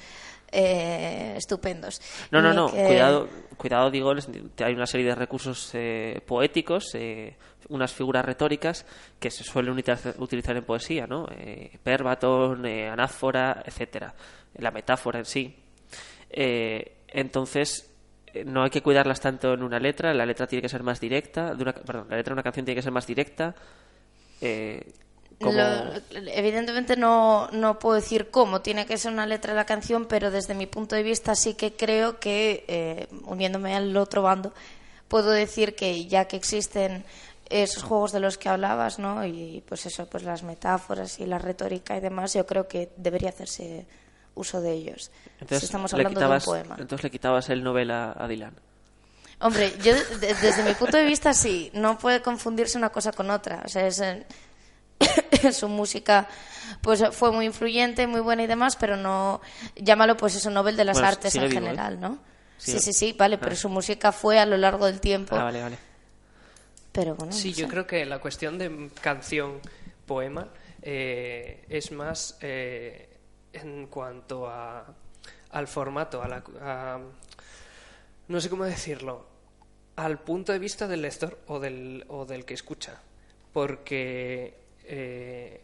eh, 0.50 1.34
estupendos. 1.36 2.00
No, 2.30 2.40
no, 2.42 2.52
no, 2.52 2.70
que- 2.72 2.84
cuidado, 2.84 3.28
cuidado, 3.56 3.90
digo, 3.90 4.12
hay 4.64 4.72
una 4.74 4.86
serie 4.86 5.06
de 5.06 5.14
recursos 5.14 5.70
eh, 5.74 6.20
poéticos, 6.26 6.94
eh, 6.94 7.36
unas 7.68 7.92
figuras 7.92 8.24
retóricas 8.24 8.86
que 9.20 9.30
se 9.30 9.44
suelen 9.44 9.72
utilizar, 10.18 10.56
en 10.56 10.64
poesía, 10.64 11.06
¿no? 11.06 11.26
Eh, 11.30 11.78
pérbaton, 11.82 12.64
eh, 12.66 12.88
anáfora, 12.88 13.62
etcétera, 13.64 14.14
la 14.56 14.70
metáfora 14.70 15.18
en 15.18 15.26
sí. 15.26 15.54
Eh, 16.30 16.96
entonces, 17.08 17.87
no 18.44 18.64
hay 18.64 18.70
que 18.70 18.82
cuidarlas 18.82 19.20
tanto 19.20 19.54
en 19.54 19.62
una 19.62 19.78
letra, 19.78 20.14
la 20.14 20.26
letra 20.26 20.46
tiene 20.46 20.62
que 20.62 20.68
ser 20.68 20.82
más 20.82 21.00
directa, 21.00 21.54
de 21.54 21.62
una, 21.62 21.74
la 22.08 22.16
letra 22.16 22.30
de 22.30 22.32
una 22.34 22.42
canción 22.42 22.64
tiene 22.64 22.76
que 22.78 22.82
ser 22.82 22.92
más 22.92 23.06
directa. 23.06 23.54
eh, 24.40 24.92
como... 25.40 25.52
Evidentemente 26.10 26.96
no, 26.96 27.48
no 27.52 27.78
puedo 27.78 27.94
decir 27.94 28.30
cómo 28.30 28.60
tiene 28.60 28.86
que 28.86 28.98
ser 28.98 29.12
una 29.12 29.26
letra 29.26 29.52
de 29.52 29.56
la 29.56 29.66
canción, 29.66 30.06
pero 30.06 30.30
desde 30.30 30.54
mi 30.54 30.66
punto 30.66 30.96
de 30.96 31.02
vista 31.02 31.34
sí 31.34 31.54
que 31.54 31.74
creo 31.74 32.18
que, 32.18 32.64
eh, 32.66 33.06
uniéndome 33.24 33.74
al 33.74 33.96
otro 33.96 34.22
bando, 34.22 34.52
puedo 35.06 35.30
decir 35.30 35.76
que 35.76 36.06
ya 36.06 36.26
que 36.26 36.36
existen 36.36 37.04
esos 37.48 37.82
juegos 37.82 38.12
de 38.12 38.20
los 38.20 38.36
que 38.36 38.48
hablabas, 38.48 38.98
¿no? 38.98 39.24
Y 39.24 39.62
pues 39.66 39.86
eso, 39.86 40.06
pues 40.06 40.22
las 40.22 40.42
metáforas 40.42 41.18
y 41.20 41.26
la 41.26 41.38
retórica 41.38 41.96
y 41.96 42.00
demás, 42.00 42.34
yo 42.34 42.44
creo 42.44 42.66
que 42.66 42.90
debería 42.96 43.30
hacerse 43.30 43.86
uso 44.38 44.60
de 44.60 44.72
ellos. 44.72 45.10
Entonces, 45.34 45.58
si 45.60 45.64
estamos 45.66 45.92
le 45.92 45.96
hablando 45.98 46.20
de 46.20 46.24
quitabas, 46.24 46.46
un 46.46 46.52
poema. 46.52 46.76
entonces 46.78 47.02
le 47.04 47.10
quitabas 47.10 47.48
el 47.50 47.62
novela 47.62 48.14
a 48.18 48.26
Dylan. 48.28 48.54
Hombre, 49.40 49.72
yo 49.82 49.94
de- 49.94 50.34
desde 50.34 50.62
mi 50.64 50.74
punto 50.74 50.96
de 50.96 51.04
vista 51.04 51.32
sí, 51.34 51.70
no 51.74 51.98
puede 51.98 52.22
confundirse 52.22 52.76
una 52.78 52.90
cosa 52.90 53.12
con 53.12 53.30
otra. 53.30 53.62
O 53.64 53.68
sea, 53.68 53.86
es, 53.86 54.00
eh, 54.00 54.26
su 55.52 55.68
música 55.68 56.26
pues 56.82 57.02
fue 57.12 57.30
muy 57.32 57.46
influyente, 57.46 58.06
muy 58.06 58.20
buena 58.20 58.42
y 58.42 58.46
demás, 58.46 58.76
pero 58.76 58.96
no 58.96 59.40
llámalo 59.76 60.16
pues 60.16 60.34
eso 60.34 60.50
Nobel 60.50 60.76
de 60.76 60.84
las 60.84 60.94
Bueno, 60.94 61.08
artes 61.08 61.34
en 61.36 61.44
¿eh? 61.44 61.50
general, 61.50 62.00
¿no? 62.00 62.18
Sí, 62.58 62.78
sí, 62.80 62.92
sí, 62.92 63.12
vale, 63.16 63.38
pero 63.38 63.54
su 63.54 63.68
música 63.68 64.10
fue 64.10 64.38
a 64.40 64.44
lo 64.46 64.56
largo 64.56 64.86
del 64.86 65.00
tiempo. 65.00 65.36
Ah, 65.36 65.44
vale, 65.44 65.62
vale. 65.62 65.78
Pero 66.90 67.14
bueno, 67.14 67.32
Sí, 67.32 67.50
no 67.50 67.56
yo 67.56 67.64
sé. 67.66 67.70
creo 67.70 67.86
que 67.86 68.04
la 68.04 68.18
cuestión 68.18 68.58
de 68.58 68.90
canción, 69.00 69.60
poema, 70.06 70.48
eh, 70.82 71.64
es 71.68 71.92
más 71.92 72.36
eh, 72.40 73.08
en 73.52 73.86
cuanto 73.86 74.46
a, 74.48 74.94
al 75.50 75.66
formato, 75.68 76.22
a 76.22 76.28
la, 76.28 76.44
a- 76.60 77.00
no 78.28 78.40
sé 78.40 78.50
cómo 78.50 78.64
decirlo, 78.64 79.26
al 79.96 80.20
punto 80.20 80.52
de 80.52 80.58
vista 80.58 80.86
del 80.86 81.02
lector 81.02 81.38
o 81.46 81.58
del, 81.58 82.04
o 82.08 82.24
del 82.26 82.44
que 82.44 82.54
escucha. 82.54 83.00
Porque 83.52 84.54
eh, 84.84 85.60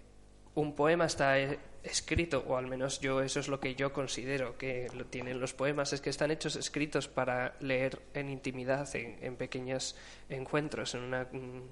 un 0.55 0.75
poema 0.75 1.05
está 1.07 1.39
eh, 1.39 1.59
escrito, 1.83 2.43
o 2.49 2.57
al 2.57 2.67
menos 2.67 2.99
yo 3.01 3.21
eso 3.21 3.39
es 3.41 3.49
lo 3.49 3.61
que 3.61 3.75
yo 3.75 3.93
considero 3.93 4.57
que 4.57 4.89
lo 4.95 5.05
tienen 5.05 5.39
los 5.41 5.53
poemas, 5.53 5.93
es 5.93 6.01
que 6.01 6.11
están 6.11 6.31
hechos 6.31 6.57
escritos 6.57 7.07
para 7.09 7.55
leer 7.61 8.01
en 8.15 8.31
intimidad, 8.31 8.89
en, 8.97 9.19
en 9.23 9.37
pequeños 9.37 9.95
encuentros, 10.31 10.95
en 10.95 11.03
una 11.03 11.25
mm, 11.31 11.63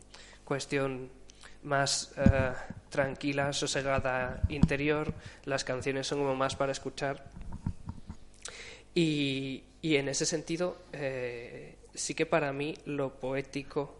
cuestión 0.44 1.10
más 1.62 2.12
eh, 2.16 2.52
tranquila, 2.90 3.52
sosegada, 3.52 4.42
interior. 4.48 5.12
Las 5.44 5.64
canciones 5.64 6.06
son 6.06 6.18
como 6.18 6.34
más 6.34 6.56
para 6.56 6.72
escuchar. 6.72 7.24
Y, 8.94 9.62
y 9.80 9.96
en 9.96 10.08
ese 10.08 10.26
sentido, 10.26 10.78
eh, 10.92 11.76
sí 11.94 12.14
que 12.14 12.26
para 12.26 12.52
mí 12.52 12.76
lo 12.86 13.14
poético 13.14 13.98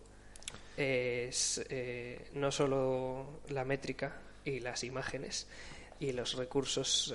es 0.77 1.65
eh, 1.69 2.31
no 2.35 2.51
solo 2.51 3.41
la 3.49 3.65
métrica 3.65 4.17
y 4.45 4.61
las 4.61 4.85
imágenes 4.85 5.47
y 6.01 6.13
los 6.13 6.35
recursos 6.35 7.15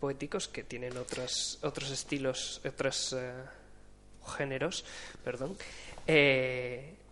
poéticos 0.00 0.48
que 0.48 0.64
tienen 0.64 0.96
otros, 0.96 1.60
otros 1.62 1.90
estilos, 1.92 2.60
otros 2.66 3.14
géneros, 4.36 4.84
perdón, 5.22 5.56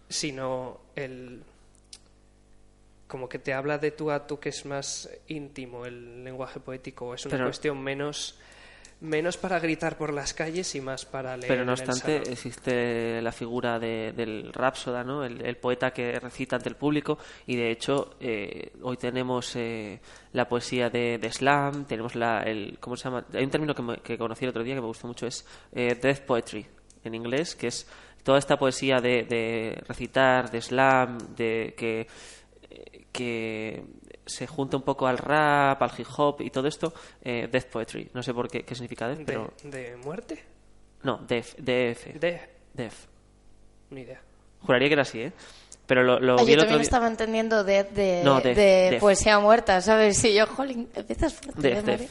sino 0.08 0.80
el 0.96 1.44
como 3.12 3.28
que 3.28 3.38
te 3.38 3.52
habla 3.52 3.76
de 3.76 3.90
tú 3.90 4.10
a 4.10 4.26
tú 4.26 4.40
que 4.40 4.48
es 4.48 4.64
más 4.64 5.06
íntimo 5.28 5.84
el 5.84 6.24
lenguaje 6.24 6.60
poético, 6.60 7.12
es 7.14 7.26
una 7.26 7.32
Pero- 7.32 7.44
cuestión 7.44 7.78
menos 7.82 8.38
menos 9.02 9.36
para 9.36 9.58
gritar 9.58 9.98
por 9.98 10.12
las 10.14 10.32
calles 10.32 10.76
y 10.76 10.80
más 10.80 11.04
para 11.04 11.36
leer. 11.36 11.48
Pero 11.48 11.64
no 11.64 11.74
en 11.74 11.80
el 11.82 11.88
obstante, 11.90 12.30
existe 12.30 13.20
la 13.20 13.32
figura 13.32 13.80
de- 13.80 14.12
del 14.12 14.52
rapsoda, 14.52 15.02
¿no? 15.02 15.24
El, 15.24 15.44
el 15.44 15.56
poeta 15.56 15.90
que 15.92 16.20
recita 16.20 16.54
ante 16.54 16.68
el 16.68 16.76
público. 16.76 17.18
Y 17.48 17.56
de 17.56 17.72
hecho, 17.72 18.14
eh, 18.20 18.70
hoy 18.80 18.96
tenemos 18.96 19.56
eh, 19.56 19.98
la 20.32 20.46
poesía 20.48 20.88
de, 20.88 21.18
de 21.18 21.32
slam, 21.32 21.84
tenemos 21.84 22.14
la. 22.14 22.42
El, 22.44 22.78
¿Cómo 22.78 22.96
se 22.96 23.04
llama? 23.04 23.26
Hay 23.34 23.42
un 23.42 23.50
término 23.50 23.74
que, 23.74 23.82
me- 23.82 23.98
que 23.98 24.16
conocí 24.16 24.44
el 24.44 24.50
otro 24.50 24.62
día 24.62 24.76
que 24.76 24.80
me 24.80 24.86
gustó 24.86 25.08
mucho: 25.08 25.26
es 25.26 25.44
eh, 25.72 25.96
death 26.00 26.20
poetry 26.20 26.64
en 27.02 27.14
inglés, 27.16 27.56
que 27.56 27.66
es 27.66 27.88
toda 28.22 28.38
esta 28.38 28.56
poesía 28.56 29.00
de, 29.00 29.24
de 29.24 29.82
recitar, 29.88 30.48
de 30.48 30.60
slam, 30.62 31.18
de 31.34 31.74
que 31.76 32.06
que 33.12 33.82
se 34.24 34.46
junta 34.46 34.76
un 34.76 34.82
poco 34.82 35.06
al 35.06 35.18
rap, 35.18 35.82
al 35.82 35.90
hip 35.98 36.06
hop 36.16 36.40
y 36.40 36.50
todo 36.50 36.68
esto, 36.68 36.92
eh, 37.22 37.48
death 37.50 37.66
poetry. 37.66 38.10
No 38.14 38.22
sé 38.22 38.32
por 38.32 38.48
qué, 38.48 38.64
qué 38.64 38.74
significa 38.74 39.08
death, 39.08 39.18
de, 39.18 39.24
pero 39.24 39.52
de 39.64 39.96
muerte, 39.96 40.44
no, 41.02 41.18
def, 41.18 41.54
def, 41.58 42.06
de 42.14 42.40
def. 42.74 43.06
ni 43.90 44.02
idea. 44.02 44.20
Juraría 44.60 44.88
que 44.88 44.92
era 44.94 45.02
así, 45.02 45.20
¿eh? 45.20 45.32
Pero 45.86 46.04
lo, 46.04 46.20
lo 46.20 46.34
Ah, 46.38 46.44
vi 46.44 46.52
yo 46.52 46.52
el 46.54 46.58
otro 46.60 46.68
también 46.68 46.78
día. 46.78 46.82
estaba 46.84 47.06
entendiendo 47.08 47.64
de, 47.64 47.82
de, 47.84 48.22
No, 48.24 48.40
def, 48.40 48.56
de 48.56 48.88
def. 48.92 49.00
poesía 49.00 49.38
muerta, 49.40 49.80
¿sabes? 49.80 50.24
Y 50.24 50.34
yo, 50.34 50.46
jolín, 50.46 50.88
empiezas 50.94 51.34
fuerte. 51.34 51.82
Def, 51.82 51.88
¿eh, 52.02 52.08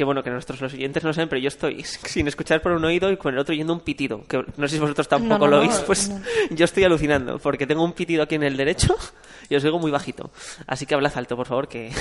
Qué 0.00 0.04
bueno 0.04 0.22
que 0.22 0.30
nuestros 0.30 0.62
los 0.62 0.72
oyentes 0.72 1.04
no 1.04 1.12
saben, 1.12 1.28
pero 1.28 1.42
yo 1.42 1.48
estoy 1.48 1.84
sin 1.84 2.26
escuchar 2.26 2.62
por 2.62 2.72
un 2.72 2.82
oído 2.86 3.10
y 3.12 3.18
con 3.18 3.34
el 3.34 3.38
otro 3.38 3.52
oyendo 3.52 3.74
un 3.74 3.80
pitido. 3.80 4.26
Que 4.26 4.42
no 4.56 4.66
sé 4.66 4.76
si 4.76 4.80
vosotros 4.80 5.06
tampoco 5.06 5.44
No, 5.44 5.44
no, 5.44 5.46
lo 5.48 5.56
no, 5.58 5.62
oís, 5.68 5.78
pues 5.80 6.08
no. 6.08 6.22
yo 6.52 6.64
estoy 6.64 6.84
alucinando, 6.84 7.38
porque 7.38 7.66
tengo 7.66 7.84
un 7.84 7.92
pitido 7.92 8.22
aquí 8.22 8.36
en 8.36 8.44
el 8.44 8.56
derecho 8.56 8.96
y 9.50 9.56
os 9.56 9.62
oigo 9.62 9.78
muy 9.78 9.90
bajito. 9.90 10.30
Así 10.66 10.86
que 10.86 10.94
hablad 10.94 11.12
alto, 11.18 11.36
por 11.36 11.46
favor, 11.46 11.68
que... 11.68 11.92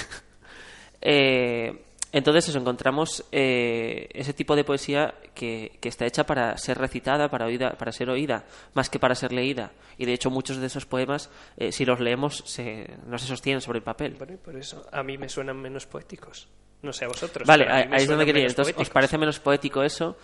Eh, 1.02 1.86
entonces 2.12 2.50
eso, 2.50 2.58
encontramos 2.58 3.24
eh, 3.32 4.10
ese 4.14 4.34
tipo 4.34 4.54
de 4.58 4.66
poesía 4.66 5.14
que, 5.34 5.78
que 5.80 5.88
está 5.88 6.06
hecha 6.06 6.26
para 6.26 6.58
ser 6.58 6.78
recitada, 6.78 7.30
para, 7.30 7.46
oída, 7.46 7.72
para 7.78 7.94
ser 7.94 8.10
oída, 8.10 8.44
más 8.74 8.90
que 8.90 9.00
para 9.00 9.16
ser 9.16 9.32
leída. 9.32 9.72
Y 9.98 10.06
de 10.06 10.12
hecho 10.12 10.30
muchos 10.30 10.58
de 10.58 10.68
esos 10.68 10.86
poemas, 10.86 11.30
eh, 11.56 11.72
si 11.72 11.86
los 11.86 12.02
leemos, 12.02 12.44
se, 12.46 12.86
no 13.08 13.18
se 13.18 13.28
sostienen 13.28 13.62
sobre 13.62 13.78
el 13.78 13.84
papel. 13.84 14.16
Bueno, 14.18 14.34
y 14.34 14.38
por 14.38 14.58
eso 14.58 14.86
a 14.92 15.04
mí 15.04 15.18
me 15.18 15.30
suenan 15.30 15.58
menos 15.62 15.86
poéticos. 15.86 16.50
No 16.82 16.94
sé 16.94 17.06
a 17.06 17.08
vosotros. 17.10 17.48
Vale, 17.48 17.68
ahí 17.70 17.88
es 18.04 18.08
donde 18.08 18.26
quería 18.26 18.46
Entonces, 18.48 18.74
¿os 18.78 18.90
parece 18.90 19.18
menos 19.18 19.40
poético 19.40 19.84
eso? 19.84 20.16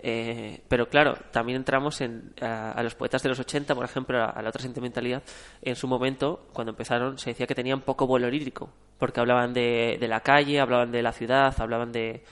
Eh, 0.00 0.60
pero 0.68 0.88
claro, 0.88 1.14
también 1.32 1.56
entramos 1.56 2.00
en, 2.00 2.32
a, 2.40 2.70
a 2.70 2.82
los 2.84 2.94
poetas 2.94 3.22
de 3.22 3.28
los 3.30 3.38
80, 3.40 3.74
por 3.74 3.84
ejemplo, 3.84 4.18
a, 4.22 4.26
a 4.30 4.40
la 4.42 4.48
otra 4.48 4.62
sentimentalidad. 4.62 5.22
En 5.60 5.74
su 5.76 5.88
momento, 5.88 6.46
cuando 6.52 6.70
empezaron, 6.70 7.18
se 7.18 7.30
decía 7.30 7.46
que 7.46 7.54
tenían 7.54 7.80
poco 7.80 8.06
vuelo 8.06 8.30
lírico, 8.30 8.70
porque 8.96 9.20
hablaban 9.20 9.52
de, 9.52 9.96
de 10.00 10.08
la 10.08 10.20
calle, 10.20 10.60
hablaban 10.60 10.92
de 10.92 11.02
la 11.02 11.12
ciudad, 11.12 11.54
hablaban 11.58 11.90
de. 11.92 12.22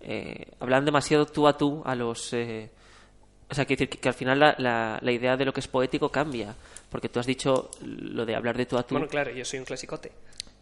Eh, 0.00 0.52
hablaban 0.60 0.84
demasiado 0.84 1.26
tú 1.26 1.48
a 1.48 1.56
tú 1.56 1.82
a 1.84 1.94
los. 1.96 2.32
eh, 2.32 2.70
o 3.50 3.54
sea, 3.54 3.64
quiero 3.64 3.78
decir 3.80 3.88
que, 3.90 3.98
que 3.98 4.08
al 4.08 4.14
final 4.14 4.38
la, 4.38 4.54
la, 4.58 4.98
la 5.02 5.12
idea 5.12 5.36
de 5.36 5.44
lo 5.44 5.52
que 5.52 5.60
es 5.60 5.68
poético 5.68 6.10
cambia, 6.10 6.54
porque 6.90 7.08
tú 7.08 7.18
has 7.20 7.26
dicho 7.26 7.70
lo 7.82 8.24
de 8.24 8.36
hablar 8.36 8.56
de 8.56 8.66
tú 8.66 8.78
a 8.78 8.82
tú. 8.84 8.94
Bueno, 8.94 9.08
claro, 9.08 9.30
yo 9.32 9.44
soy 9.44 9.58
un 9.58 9.64
clasicote. 9.64 10.12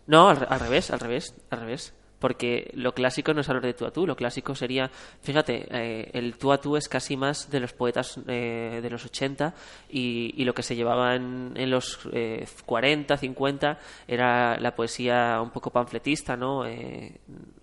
No, 0.06 0.28
al, 0.30 0.46
al 0.48 0.60
revés, 0.60 0.90
al 0.90 1.00
revés, 1.00 1.34
al 1.50 1.60
revés. 1.60 1.92
Porque 2.24 2.70
lo 2.72 2.94
clásico 2.94 3.34
no 3.34 3.42
es 3.42 3.48
hablar 3.50 3.64
de 3.66 3.74
tú 3.74 3.84
a 3.84 3.90
tú, 3.90 4.06
lo 4.06 4.16
clásico 4.16 4.54
sería, 4.54 4.90
fíjate, 5.20 5.66
eh, 5.70 6.10
el 6.14 6.38
tú 6.38 6.52
a 6.52 6.58
tú 6.58 6.74
es 6.78 6.88
casi 6.88 7.18
más 7.18 7.50
de 7.50 7.60
los 7.60 7.74
poetas 7.74 8.18
eh, 8.26 8.80
de 8.82 8.88
los 8.88 9.04
80 9.04 9.52
y, 9.90 10.32
y 10.40 10.44
lo 10.46 10.54
que 10.54 10.62
se 10.62 10.74
llevaba 10.74 11.16
en, 11.16 11.52
en 11.54 11.70
los 11.70 11.98
eh, 12.14 12.46
40, 12.64 13.14
50 13.18 13.78
era 14.08 14.58
la 14.58 14.74
poesía 14.74 15.38
un 15.42 15.50
poco 15.50 15.68
panfletista, 15.68 16.34
¿no? 16.34 16.64
Eh, 16.64 17.14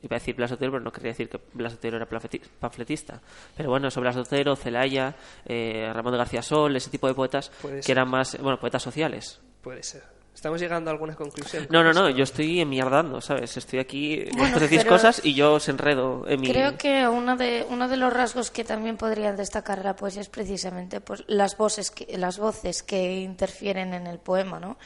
iba 0.04 0.16
a 0.16 0.20
decir 0.20 0.36
Blas 0.36 0.52
Otero, 0.52 0.74
pero 0.74 0.84
no 0.84 0.92
quería 0.92 1.10
decir 1.10 1.28
que 1.28 1.40
Blas 1.54 1.74
Otero 1.74 1.98
era 1.98 2.08
panfleti- 2.08 2.42
panfletista. 2.60 3.20
Pero 3.58 3.72
bueno, 3.72 3.88
eso 3.88 4.00
Blas 4.00 4.16
Otero, 4.16 4.56
Celaya, 4.56 5.16
eh, 5.44 5.90
Ramón 5.92 6.12
de 6.12 6.20
García 6.20 6.44
Sol, 6.44 6.76
ese 6.76 6.92
tipo 6.92 7.08
de 7.08 7.16
poetas 7.16 7.52
que 7.84 7.92
eran 7.94 8.08
más, 8.12 8.38
bueno, 8.40 8.60
poetas 8.60 8.84
sociales. 8.84 9.42
Puede 9.64 9.82
ser. 9.82 10.21
¿Estamos 10.34 10.60
llegando 10.60 10.90
a 10.90 10.94
alguna 10.94 11.16
conclusión? 11.16 11.68
No, 11.70 11.84
no, 11.84 11.94
no, 11.94 12.10
yo 12.10 12.24
estoy 12.24 12.62
enmierdando, 12.62 13.22
¿sabes? 13.22 13.58
Estoy 13.58 13.80
aquí, 13.80 14.24
Bueno, 14.32 14.40
vosotros 14.40 14.70
decís 14.70 14.86
cosas 14.86 15.22
y 15.24 15.34
yo 15.34 15.54
os 15.54 15.70
enredo 15.70 16.26
en 16.28 16.42
mi... 16.42 16.48
Creo 16.52 16.78
que 16.78 17.08
uno 17.08 17.38
de, 17.38 17.66
uno 17.70 17.88
de 17.88 17.98
los 17.98 18.12
rasgos 18.12 18.50
que 18.50 18.64
también 18.64 18.98
podrían 18.98 19.36
destacar 19.36 19.84
la 19.84 19.96
poesía 19.96 20.22
es 20.22 20.30
precisamente 20.30 21.00
pues, 21.02 21.24
las, 21.28 21.58
voces 21.58 21.92
que, 21.92 22.18
las 22.18 22.40
voces 22.40 22.82
que 22.82 23.22
interfieren 23.22 23.94
en 23.94 24.08
el 24.08 24.20
poema, 24.20 24.60
¿no? 24.60 24.78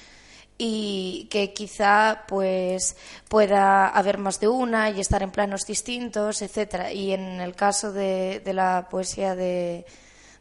Y 0.58 1.28
que 1.30 1.54
quizá 1.54 2.24
pues 2.28 2.98
pueda 3.30 3.88
haber 3.88 4.18
más 4.18 4.40
de 4.40 4.48
una 4.48 4.90
y 4.90 5.00
estar 5.00 5.22
en 5.22 5.32
planos 5.32 5.66
distintos, 5.66 6.42
etcétera. 6.42 6.92
Y 6.92 7.14
en 7.14 7.40
el 7.40 7.56
caso 7.56 7.92
de, 7.94 8.42
de 8.44 8.54
la 8.54 8.88
poesía 8.90 9.36
de, 9.36 9.86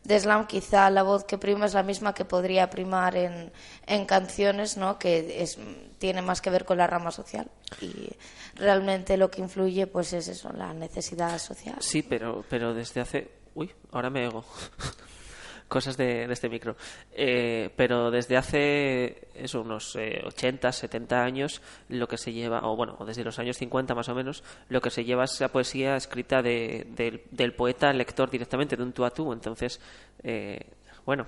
de 0.04 0.20
slam 0.20 0.46
quizá 0.46 0.90
la 0.90 1.02
voz 1.02 1.25
que 1.25 1.38
prima 1.38 1.66
es 1.66 1.75
la 1.75 1.82
misma 1.82 2.14
que 2.14 2.25
podría 2.25 2.68
primar 2.70 3.16
en, 3.16 3.52
en 3.87 4.04
canciones, 4.04 4.76
¿no? 4.76 4.99
Que 4.99 5.42
es, 5.42 5.58
tiene 5.99 6.23
más 6.23 6.40
que 6.40 6.50
ver 6.50 6.64
con 6.64 6.78
la 6.78 6.87
rama 6.87 7.11
social 7.11 7.50
y 7.80 8.11
realmente 8.56 9.16
lo 9.16 9.30
que 9.30 9.40
influye 9.40 9.87
pues 9.87 10.12
es 10.12 10.28
eso, 10.28 10.52
la 10.52 10.75
necesidad 10.75 11.38
social. 11.38 11.76
Sí, 11.80 12.02
pero, 12.02 12.44
pero 12.49 12.75
desde 12.75 13.00
hace... 13.00 13.30
Uy, 13.54 13.73
ahora 13.92 14.11
me 14.11 14.25
ego. 14.25 14.44
Cosas 15.68 15.97
de, 15.97 16.26
de 16.26 16.33
este 16.33 16.49
micro. 16.49 16.76
Eh, 17.12 17.71
pero 17.76 18.11
desde 18.11 18.37
hace 18.37 19.28
eso, 19.35 19.62
unos 19.62 19.97
eh, 19.97 20.23
80, 20.25 20.71
70 20.71 21.23
años, 21.23 21.62
lo 21.88 22.06
que 22.06 22.16
se 22.16 22.33
lleva, 22.33 22.61
o 22.68 22.76
bueno, 22.76 22.97
desde 23.06 23.25
los 23.25 23.38
años 23.38 23.56
50 23.56 23.94
más 23.94 24.09
o 24.09 24.14
menos, 24.14 24.44
lo 24.68 24.80
que 24.80 24.90
se 24.90 25.04
lleva 25.04 25.25
es 25.25 25.40
la 25.40 25.49
poesía 25.49 25.97
escrita 25.97 26.42
de, 26.42 26.87
del, 26.90 27.23
del 27.30 27.54
poeta 27.54 27.88
al 27.88 27.99
lector 27.99 28.30
directamente, 28.30 28.76
de 28.76 28.83
un 28.83 28.92
tú 28.92 29.04
a 29.04 29.11
tú. 29.11 29.33
Entonces, 29.33 29.80
eh, 30.23 30.61
bueno, 31.04 31.26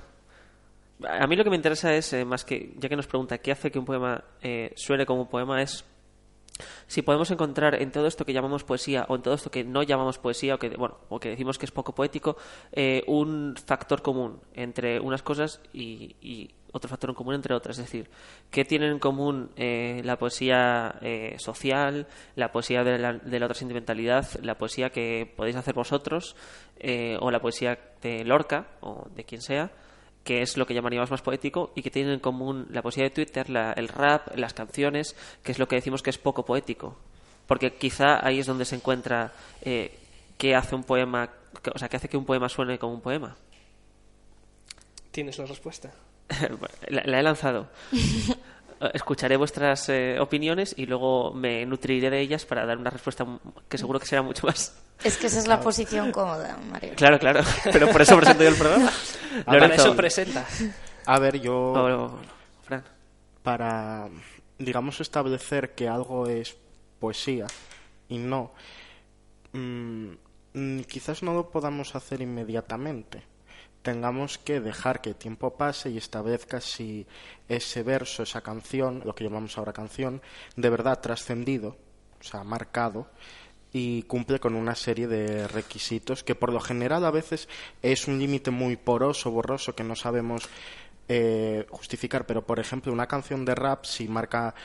a 1.05 1.27
mí 1.27 1.37
lo 1.37 1.45
que 1.45 1.51
me 1.51 1.57
interesa 1.57 1.95
es, 1.95 2.13
eh, 2.13 2.25
más 2.25 2.45
que, 2.45 2.73
ya 2.79 2.89
que 2.89 2.97
nos 2.97 3.07
pregunta 3.07 3.39
qué 3.39 3.53
hace 3.53 3.71
que 3.71 3.79
un 3.79 3.85
poema 3.85 4.23
eh, 4.41 4.73
suene 4.77 5.05
como 5.05 5.23
un 5.23 5.29
poema, 5.29 5.61
es 5.63 5.85
si 6.87 7.03
podemos 7.03 7.31
encontrar 7.31 7.81
en 7.81 7.91
todo 7.91 8.07
esto 8.07 8.25
que 8.25 8.33
llamamos 8.33 8.65
poesía 8.65 9.07
o 9.09 9.17
en 9.17 9.23
todo 9.23 9.35
esto 9.35 9.51
que 9.51 9.65
no 9.65 9.83
llamamos 9.83 10.19
poesía 10.19 10.55
o 10.55 10.59
que 10.59 10.71
bueno 10.71 10.99
o 11.09 11.19
que 11.19 11.31
decimos 11.31 11.59
que 11.59 11.67
es 11.67 11.73
poco 11.73 11.95
poético 11.95 12.37
eh, 12.73 13.03
un 13.07 13.55
factor 13.57 14.03
común 14.03 14.41
entre 14.55 15.01
unas 15.01 15.23
cosas 15.23 15.61
y, 15.73 16.51
otro 16.73 16.91
factor 16.91 17.09
en 17.09 17.17
común 17.17 17.35
entre 17.35 17.55
otras. 17.55 17.79
Es 17.79 17.87
decir 17.87 18.11
qué 18.51 18.67
tienen 18.67 18.93
en 18.93 18.99
común 18.99 19.51
eh, 19.57 20.03
la 20.05 20.19
poesía 20.19 20.97
eh, 21.01 21.37
social 21.39 22.07
la 22.35 22.53
poesía 22.53 22.85
de 22.85 22.99
la, 22.99 23.15
de 23.15 23.41
la 23.41 23.47
otra 23.47 23.55
sentimentalidad 23.55 24.29
la 24.43 24.59
poesía 24.59 24.91
que 24.91 25.33
podéis 25.37 25.57
hacer 25.57 25.75
vosotros 25.75 26.37
eh, 26.79 27.17
o 27.21 27.31
la 27.31 27.41
poesía 27.41 27.79
de 28.03 28.25
Lorca 28.25 28.67
o 28.81 29.09
de 29.15 29.25
quien 29.25 29.41
sea 29.41 29.71
que 30.27 30.43
es 30.43 30.57
lo 30.59 30.67
que 30.67 30.75
llamaríamos 30.75 31.11
más 31.11 31.23
poético 31.23 31.73
y 31.75 31.83
que 31.83 31.91
tienen 31.91 32.13
en 32.15 32.21
común 32.21 32.67
la 32.71 32.83
poesía 32.83 33.05
de 33.05 33.11
Twitter, 33.11 33.49
la- 33.49 33.73
el 33.73 33.89
rap, 33.89 34.37
las 34.37 34.53
canciones, 34.53 35.17
que 35.43 35.53
es 35.53 35.59
lo 35.59 35.69
que 35.69 35.77
decimos 35.77 36.03
que 36.03 36.11
es 36.11 36.19
poco 36.19 36.45
poético. 36.45 36.99
Porque 37.47 37.75
quizá 37.75 38.27
ahí 38.27 38.41
es 38.41 38.47
donde 38.47 38.65
se 38.65 38.75
encuentra 38.75 39.33
eh, 39.63 39.97
qué 40.37 40.55
hace 40.57 40.75
un 40.75 40.83
poema, 40.83 41.31
que- 41.63 41.71
o 41.75 41.79
sea, 41.79 41.89
qué 41.89 41.97
hace 41.97 42.09
que 42.09 42.17
un 42.17 42.27
poema 42.27 42.49
suene 42.49 42.77
como 42.79 42.93
un 42.95 43.01
poema. 43.01 43.37
¿Tienes 45.13 45.39
la 45.39 45.47
respuesta? 45.47 45.93
la, 46.89 47.03
la 47.05 47.21
he 47.21 47.23
lanzado. 47.23 47.69
Escucharé 48.93 49.37
vuestras 49.37 49.89
eh, 49.89 50.19
opiniones 50.21 50.75
y 50.77 50.87
luego 50.87 51.33
me 51.33 51.65
nutriré 51.65 52.11
de 52.11 52.21
ellas 52.21 52.45
para 52.45 52.67
dar 52.67 52.77
una 52.77 52.91
respuesta 52.91 53.27
que 53.69 53.79
seguro 53.79 53.99
que 53.99 54.07
será 54.07 54.23
mucho 54.23 54.47
más. 54.47 54.75
Es 55.03 55.17
que 55.17 55.27
esa 55.27 55.39
es 55.39 55.47
la 55.47 55.61
posición 55.61 56.13
cómoda, 56.13 56.59
Mario. 56.71 56.93
Claro, 56.97 57.19
claro. 57.19 57.41
Pero 57.73 57.89
por 57.91 58.03
eso 58.03 58.17
presento 58.17 58.43
yo 58.43 58.49
el 58.51 58.57
programa. 58.57 58.91
Para 59.45 59.61
Lorenzo, 59.61 59.83
eso 59.87 59.97
presenta. 59.97 60.47
A 61.07 61.19
ver, 61.19 61.41
yo 61.41 62.19
Fran. 62.63 62.85
para 63.43 64.09
digamos, 64.59 65.01
establecer 65.01 65.75
que 65.75 65.89
algo 65.89 66.27
es 66.27 66.57
poesía 66.99 67.47
y 68.09 68.19
no, 68.19 68.53
mm, 69.53 70.11
mm, 70.55 70.81
quizás 70.83 71.23
no 71.23 71.35
lo 71.35 71.51
podamos 71.51 71.95
hacer 71.95 72.21
inmediatamente. 72.21 73.23
Tengamos 73.87 74.37
que 74.39 74.59
dejar 74.59 75.01
que 75.01 75.11
el 75.11 75.15
tiempo 75.15 75.55
pase 75.55 75.91
y 75.91 75.97
establezca 75.97 76.61
si 76.61 77.07
ese 77.49 77.85
verso, 77.85 78.25
esa 78.25 78.41
canción, 78.41 79.01
lo 79.05 79.15
que 79.15 79.23
llamamos 79.23 79.57
ahora 79.57 79.73
canción, 79.73 80.21
de 80.57 80.71
verdad 80.71 81.01
trascendido, 81.01 81.77
o 82.19 82.25
sea, 82.25 82.43
marcado, 82.43 83.07
y 83.73 84.03
cumple 84.03 84.41
con 84.41 84.57
una 84.57 84.75
serie 84.75 85.07
de 85.07 85.47
requisitos 85.47 86.25
que 86.25 86.35
por 86.35 86.53
lo 86.53 86.59
general 86.59 87.05
a 87.05 87.13
veces 87.13 87.49
es 87.81 88.09
un 88.09 88.19
límite 88.19 88.51
muy 88.51 88.75
poroso, 88.75 89.31
borroso, 89.31 89.77
que 89.77 89.85
no 89.85 89.95
sabemos 89.95 90.49
eh, 91.09 91.65
justificar, 91.71 92.27
pero 92.27 92.45
por 92.45 92.59
ejemplo 92.59 92.93
una 92.93 93.07
canción 93.07 93.45
de 93.45 93.55
rap 93.55 93.85
si 93.85 94.09
marca 94.09 94.57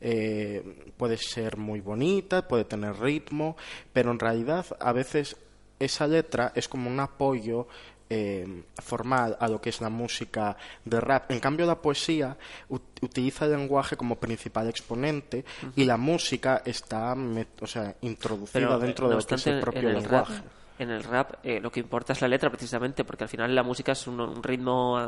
eh, 0.00 0.92
puede 0.96 1.18
ser 1.18 1.58
muy 1.58 1.82
bonita, 1.82 2.48
puede 2.48 2.64
tener 2.64 2.98
ritmo, 2.98 3.58
pero 3.92 4.10
en 4.10 4.18
realidad 4.18 4.64
a 4.80 4.94
veces 4.94 5.36
esa 5.78 6.06
letra 6.06 6.52
es 6.54 6.66
como 6.66 6.88
un 6.88 6.98
apoyo 6.98 7.68
eh, 8.10 8.64
formal 8.76 9.36
a 9.40 9.48
lo 9.48 9.60
que 9.60 9.70
es 9.70 9.80
la 9.80 9.88
música 9.88 10.56
de 10.84 11.00
rap. 11.00 11.30
En 11.30 11.40
cambio, 11.40 11.64
la 11.64 11.80
poesía 11.80 12.36
utiliza 12.68 13.46
el 13.46 13.52
lenguaje 13.52 13.96
como 13.96 14.16
principal 14.16 14.68
exponente 14.68 15.44
y 15.76 15.84
la 15.84 15.96
música 15.96 16.62
está 16.64 17.16
o 17.60 17.66
sea, 17.66 17.94
introducida 18.02 18.78
dentro 18.78 19.08
de 19.08 19.14
lo 19.14 19.22
que 19.22 19.34
es 19.34 19.46
el 19.46 19.60
propio 19.60 19.90
lenguaje. 19.90 20.42
en 20.78 20.90
el 20.90 21.04
rap 21.04 21.44
lo 21.44 21.70
que 21.70 21.80
importa 21.80 22.12
es 22.12 22.20
la 22.20 22.28
letra 22.28 22.50
precisamente 22.50 23.04
porque 23.04 23.24
al 23.24 23.30
final 23.30 23.54
la 23.54 23.62
música 23.62 23.92
es 23.92 24.06
un, 24.06 24.42
ritmo 24.42 24.98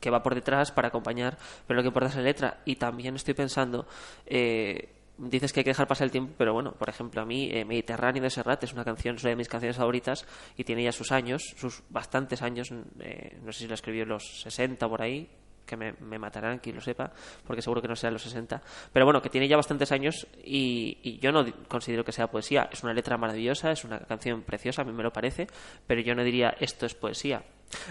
que 0.00 0.10
va 0.10 0.22
por 0.22 0.34
detrás 0.34 0.70
para 0.72 0.88
acompañar, 0.88 1.36
pero 1.66 1.76
lo 1.76 1.82
que 1.82 1.88
importa 1.88 2.08
es 2.08 2.16
la 2.16 2.22
letra. 2.22 2.58
Y 2.64 2.76
también 2.76 3.16
estoy 3.16 3.34
pensando, 3.34 3.86
eh, 4.26 4.88
dices 5.18 5.52
que 5.52 5.60
hay 5.60 5.64
que 5.64 5.70
dejar 5.70 5.86
pasar 5.86 6.06
el 6.06 6.10
tiempo, 6.10 6.34
pero 6.38 6.52
bueno, 6.52 6.72
por 6.72 6.88
ejemplo, 6.88 7.20
a 7.20 7.24
mí 7.24 7.48
eh, 7.50 7.64
Mediterráneo 7.64 8.22
de 8.22 8.30
Serrat 8.30 8.62
es 8.64 8.72
una 8.72 8.84
canción, 8.84 9.16
es 9.16 9.22
una 9.22 9.30
de 9.30 9.36
mis 9.36 9.48
canciones 9.48 9.76
favoritas 9.76 10.26
y 10.56 10.64
tiene 10.64 10.84
ya 10.84 10.92
sus 10.92 11.12
años, 11.12 11.42
sus 11.56 11.82
bastantes 11.90 12.42
años, 12.42 12.72
eh, 13.00 13.38
no 13.42 13.52
sé 13.52 13.60
si 13.60 13.68
la 13.68 13.74
escribió 13.74 14.04
en 14.04 14.10
los 14.10 14.42
60 14.42 14.88
por 14.88 15.02
ahí, 15.02 15.28
que 15.66 15.76
me, 15.76 16.18
matarán 16.18 16.60
quien 16.60 16.76
lo 16.76 16.80
sepa, 16.80 17.12
porque 17.46 17.60
seguro 17.60 17.82
que 17.82 17.88
no 17.88 17.94
sea 17.94 18.10
los 18.10 18.22
60. 18.22 18.62
Pero 18.90 19.04
bueno, 19.04 19.20
que 19.20 19.28
tiene 19.28 19.46
ya 19.46 19.56
bastantes 19.56 19.92
años 19.92 20.26
y, 20.42 20.96
y, 21.02 21.18
yo 21.18 21.30
no 21.30 21.44
considero 21.68 22.04
que 22.04 22.12
sea 22.12 22.28
poesía. 22.28 22.70
Es 22.72 22.82
una 22.84 22.94
letra 22.94 23.18
maravillosa, 23.18 23.70
es 23.70 23.84
una 23.84 23.98
canción 23.98 24.42
preciosa, 24.42 24.80
a 24.80 24.84
mí 24.86 24.92
me 24.92 25.02
lo 25.02 25.12
parece, 25.12 25.46
pero 25.86 26.00
yo 26.00 26.14
no 26.14 26.24
diría 26.24 26.56
esto 26.58 26.86
es 26.86 26.94
poesía. 26.94 27.42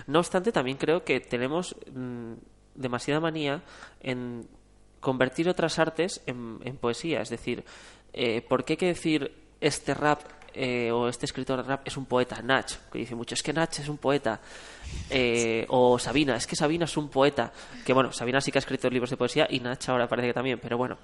No 0.07 0.19
obstante, 0.19 0.51
también 0.51 0.77
creo 0.77 1.03
que 1.03 1.19
tenemos 1.19 1.75
mm, 1.93 2.33
demasiada 2.73 3.19
manía 3.19 3.61
en 3.99 4.47
convertir 4.99 5.49
otras 5.49 5.79
artes 5.79 6.21
en, 6.25 6.77
poesía. 6.77 7.21
Es 7.21 7.29
decir, 7.29 7.63
eh, 8.13 8.41
¿por 8.41 8.63
qué 8.63 8.73
hay 8.73 8.77
que 8.77 8.87
decir 8.87 9.31
este 9.61 9.93
rap 9.93 10.21
eh, 10.53 10.91
o 10.91 11.07
este 11.07 11.25
escritor 11.25 11.57
de 11.57 11.63
rap 11.63 11.87
es 11.87 11.97
un 11.97 12.05
poeta? 12.05 12.41
Nach, 12.41 12.71
que 12.91 12.99
dice 12.99 13.15
mucho, 13.15 13.35
es 13.35 13.43
que 13.43 13.53
Nach 13.53 13.79
es 13.79 13.89
un 13.89 13.97
poeta. 13.97 14.39
Eh, 15.09 15.65
o 15.69 15.99
Sabina, 15.99 16.35
es 16.35 16.47
que 16.47 16.55
Sabina 16.55 16.85
es 16.85 16.97
un 16.97 17.09
poeta. 17.09 17.51
Que 17.85 17.93
bueno, 17.93 18.11
Sabina 18.11 18.41
sí 18.41 18.51
que 18.51 18.57
ha 18.57 18.59
escrito 18.59 18.89
libros 18.89 19.09
de 19.09 19.17
poesía 19.17 19.47
y 19.49 19.59
Nach 19.59 19.89
ahora 19.89 20.07
parece 20.07 20.29
que 20.29 20.33
también, 20.33 20.59
pero 20.59 20.77
bueno. 20.77 20.97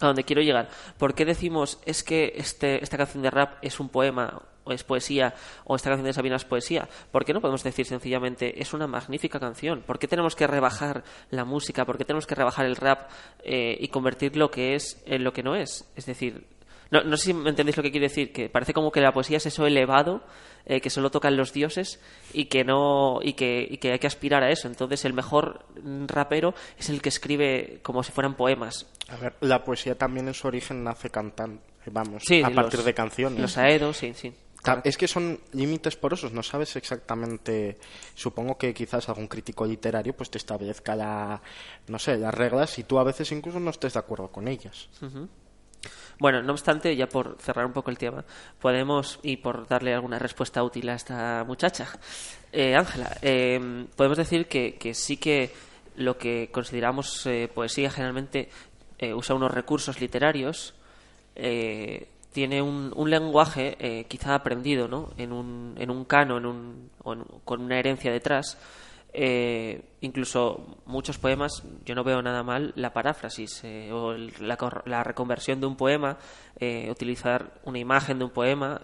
A 0.00 0.06
donde 0.06 0.22
quiero 0.22 0.42
llegar. 0.42 0.68
¿Por 0.96 1.14
qué 1.14 1.24
decimos 1.24 1.80
es 1.84 2.04
que 2.04 2.34
este, 2.36 2.82
esta 2.84 2.96
canción 2.96 3.22
de 3.22 3.30
rap 3.30 3.58
es 3.62 3.80
un 3.80 3.88
poema 3.88 4.42
es 4.72 4.84
poesía 4.84 5.34
o 5.64 5.76
esta 5.76 5.90
canción 5.90 6.06
de 6.06 6.12
Sabina 6.12 6.36
es 6.36 6.44
poesía. 6.44 6.88
¿Por 7.10 7.24
qué 7.24 7.32
no 7.32 7.40
podemos 7.40 7.62
decir 7.62 7.86
sencillamente 7.86 8.60
es 8.60 8.72
una 8.72 8.86
magnífica 8.86 9.40
canción? 9.40 9.82
¿Por 9.82 9.98
qué 9.98 10.08
tenemos 10.08 10.36
que 10.36 10.46
rebajar 10.46 11.04
la 11.30 11.44
música? 11.44 11.84
¿Por 11.84 11.98
qué 11.98 12.04
tenemos 12.04 12.26
que 12.26 12.34
rebajar 12.34 12.66
el 12.66 12.76
rap 12.76 13.10
eh, 13.42 13.76
y 13.80 13.88
convertir 13.88 14.36
lo 14.36 14.50
que 14.50 14.74
es 14.74 15.02
en 15.06 15.24
lo 15.24 15.32
que 15.32 15.42
no 15.42 15.54
es? 15.54 15.88
Es 15.96 16.06
decir, 16.06 16.46
no, 16.90 17.02
no 17.02 17.16
sé 17.16 17.26
si 17.26 17.34
me 17.34 17.50
entendéis 17.50 17.76
lo 17.76 17.82
que 17.82 17.90
quiero 17.90 18.04
decir, 18.04 18.32
que 18.32 18.48
parece 18.48 18.72
como 18.72 18.90
que 18.90 19.00
la 19.00 19.12
poesía 19.12 19.36
es 19.36 19.46
eso 19.46 19.66
elevado 19.66 20.22
eh, 20.64 20.80
que 20.80 20.90
solo 20.90 21.10
tocan 21.10 21.36
los 21.36 21.52
dioses 21.52 22.00
y 22.32 22.46
que 22.46 22.64
no 22.64 23.20
y 23.22 23.34
que, 23.34 23.66
y 23.70 23.78
que 23.78 23.92
hay 23.92 23.98
que 23.98 24.06
aspirar 24.06 24.42
a 24.42 24.50
eso. 24.50 24.68
Entonces 24.68 25.04
el 25.04 25.12
mejor 25.12 25.66
rapero 26.06 26.54
es 26.78 26.88
el 26.90 27.02
que 27.02 27.08
escribe 27.08 27.80
como 27.82 28.02
si 28.02 28.12
fueran 28.12 28.34
poemas. 28.34 28.86
A 29.08 29.16
ver, 29.16 29.34
la 29.40 29.64
poesía 29.64 29.96
también 29.96 30.28
en 30.28 30.34
su 30.34 30.46
origen 30.46 30.84
nace 30.84 31.10
cantando, 31.10 31.62
vamos, 31.86 32.22
a 32.44 32.50
partir 32.50 32.82
de 32.82 32.94
canciones. 32.94 33.40
Los 33.40 33.56
aedos, 33.58 33.96
sí, 33.96 34.12
sí. 34.14 34.32
Es 34.84 34.96
que 34.96 35.08
son 35.08 35.40
límites 35.52 35.96
porosos, 35.96 36.32
no 36.32 36.42
sabes 36.42 36.76
exactamente. 36.76 37.78
Supongo 38.14 38.56
que 38.58 38.74
quizás 38.74 39.08
algún 39.08 39.28
crítico 39.28 39.66
literario 39.66 40.14
pues 40.16 40.30
te 40.30 40.38
establezca 40.38 40.96
la, 40.96 41.40
no 41.86 41.98
sé, 41.98 42.16
las 42.16 42.34
reglas 42.34 42.78
y 42.78 42.84
tú 42.84 42.98
a 42.98 43.04
veces 43.04 43.30
incluso 43.32 43.60
no 43.60 43.70
estés 43.70 43.94
de 43.94 44.00
acuerdo 44.00 44.28
con 44.28 44.48
ellas. 44.48 44.88
Bueno, 46.18 46.42
no 46.42 46.52
obstante, 46.52 46.96
ya 46.96 47.08
por 47.08 47.36
cerrar 47.40 47.64
un 47.64 47.72
poco 47.72 47.90
el 47.90 47.98
tema, 47.98 48.24
podemos, 48.60 49.20
y 49.22 49.36
por 49.36 49.68
darle 49.68 49.94
alguna 49.94 50.18
respuesta 50.18 50.62
útil 50.64 50.88
a 50.88 50.94
esta 50.94 51.44
muchacha, 51.44 51.86
eh, 52.52 52.74
Ángela, 52.74 53.16
eh, 53.22 53.86
podemos 53.94 54.18
decir 54.18 54.48
que, 54.48 54.74
que, 54.74 54.94
sí 54.94 55.16
que 55.16 55.52
lo 55.96 56.18
que 56.18 56.50
consideramos 56.50 57.24
eh, 57.26 57.48
poesía 57.52 57.90
generalmente 57.90 58.48
usa 59.14 59.36
unos 59.36 59.52
recursos 59.52 60.00
literarios 60.00 60.74
tiene 62.32 62.62
un, 62.62 62.92
un 62.94 63.10
lenguaje 63.10 63.76
eh, 63.80 64.04
quizá 64.04 64.34
aprendido 64.34 64.88
¿no? 64.88 65.10
en, 65.16 65.32
un, 65.32 65.74
en 65.78 65.90
un 65.90 66.04
cano 66.04 66.38
en 66.38 66.46
un, 66.46 66.90
con 67.44 67.62
una 67.62 67.78
herencia 67.78 68.12
detrás. 68.12 68.58
Eh, 69.14 69.94
incluso 70.02 70.76
muchos 70.84 71.18
poemas, 71.18 71.62
yo 71.84 71.94
no 71.94 72.04
veo 72.04 72.20
nada 72.20 72.42
mal 72.42 72.72
la 72.76 72.92
paráfrasis 72.92 73.62
eh, 73.64 73.90
o 73.90 74.12
la, 74.12 74.58
la, 74.84 75.02
reconversión 75.02 75.60
de 75.60 75.66
un 75.66 75.76
poema, 75.76 76.18
utilizar 76.90 77.60
una 77.64 77.78
imagen 77.78 78.18
de 78.18 78.26
un 78.26 78.30
poema, 78.30 78.82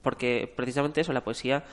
porque 0.00 0.50
precisamente 0.56 1.02
eso, 1.02 1.12
la 1.12 1.22
poesía, 1.22 1.64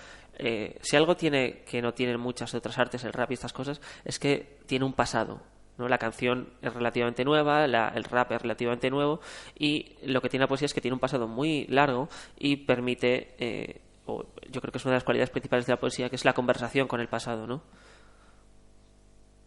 si 0.81 0.95
algo 0.97 1.15
tiene 1.15 1.63
que 1.63 1.81
no 1.81 1.93
tienen 1.93 2.19
muchas 2.19 2.53
otras 2.53 2.77
artes, 2.77 3.03
el 3.05 3.13
rap 3.13 3.31
y 3.31 3.35
estas 3.35 3.53
cosas, 3.53 3.79
es 4.03 4.19
que 4.19 4.59
tiene 4.65 4.83
un 4.83 4.93
pasado, 4.93 5.41
la 5.77 5.97
canción 5.97 6.49
es 6.61 6.73
relativamente 6.73 7.25
nueva, 7.25 7.65
el 7.65 8.03
rap 8.03 8.31
es 8.31 8.41
relativamente 8.41 8.89
nuevo 8.89 9.19
y 9.57 9.95
lo 10.03 10.21
que 10.21 10.29
tiene 10.29 10.43
la 10.43 10.47
poesía 10.47 10.67
es 10.67 10.73
que 10.73 10.81
tiene 10.81 10.93
un 10.93 10.99
pasado 10.99 11.27
muy 11.27 11.65
largo 11.67 12.09
y 12.37 12.57
permite, 12.57 13.35
eh, 13.39 13.81
yo 14.05 14.61
creo 14.61 14.71
que 14.71 14.77
es 14.77 14.85
una 14.85 14.93
de 14.93 14.97
las 14.97 15.03
cualidades 15.03 15.29
principales 15.29 15.65
de 15.65 15.73
la 15.73 15.79
poesía, 15.79 16.09
que 16.09 16.15
es 16.15 16.25
la 16.25 16.33
conversación 16.33 16.87
con 16.87 16.99
el 16.99 17.07
pasado, 17.07 17.47
¿no? 17.47 17.63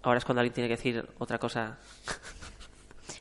Ahora 0.03 0.19
es 0.19 0.25
cuando 0.25 0.41
alguien 0.41 0.55
tiene 0.55 0.69
que 0.69 0.77
decir 0.77 1.09
otra 1.19 1.39
cosa. 1.39 1.79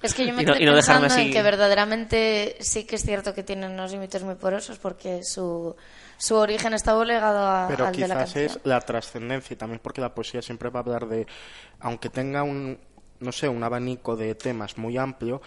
Es 0.02 0.14
que 0.14 0.28
yo 0.28 0.34
me 0.34 0.44
quedé 0.46 0.70
pensando 0.70 1.16
en 1.16 1.32
que 1.32 1.42
verdaderamente 1.42 2.58
sí 2.60 2.86
que 2.86 2.98
es 2.98 3.04
cierto 3.04 3.34
que 3.34 3.44
tienen 3.44 3.72
unos 3.72 3.92
límites 3.92 4.22
muy 4.24 4.36
porosos 4.36 4.78
porque 4.80 5.24
su, 5.24 5.76
su 6.18 6.36
origen 6.36 6.74
está 6.74 7.02
legado 7.04 7.48
a, 7.48 7.68
Pero 7.70 7.86
al 7.86 7.96
de 7.96 8.08
la 8.08 8.16
canción. 8.16 8.46
es 8.46 8.60
la 8.66 8.82
trascendencia 8.82 9.54
y 9.54 9.58
también 9.58 9.80
porque 9.82 10.02
la 10.02 10.14
poesía 10.14 10.42
siempre 10.42 10.70
va 10.70 10.82
a 10.82 10.84
hablar 10.84 11.08
de, 11.08 11.26
aunque 11.80 12.10
tenga 12.10 12.44
un, 12.44 12.78
no 13.20 13.32
sé, 13.32 13.50
un 13.50 13.64
abanico 13.64 14.16
de 14.16 14.36
temas 14.36 14.78
muy 14.78 14.98
amplio, 14.98 15.42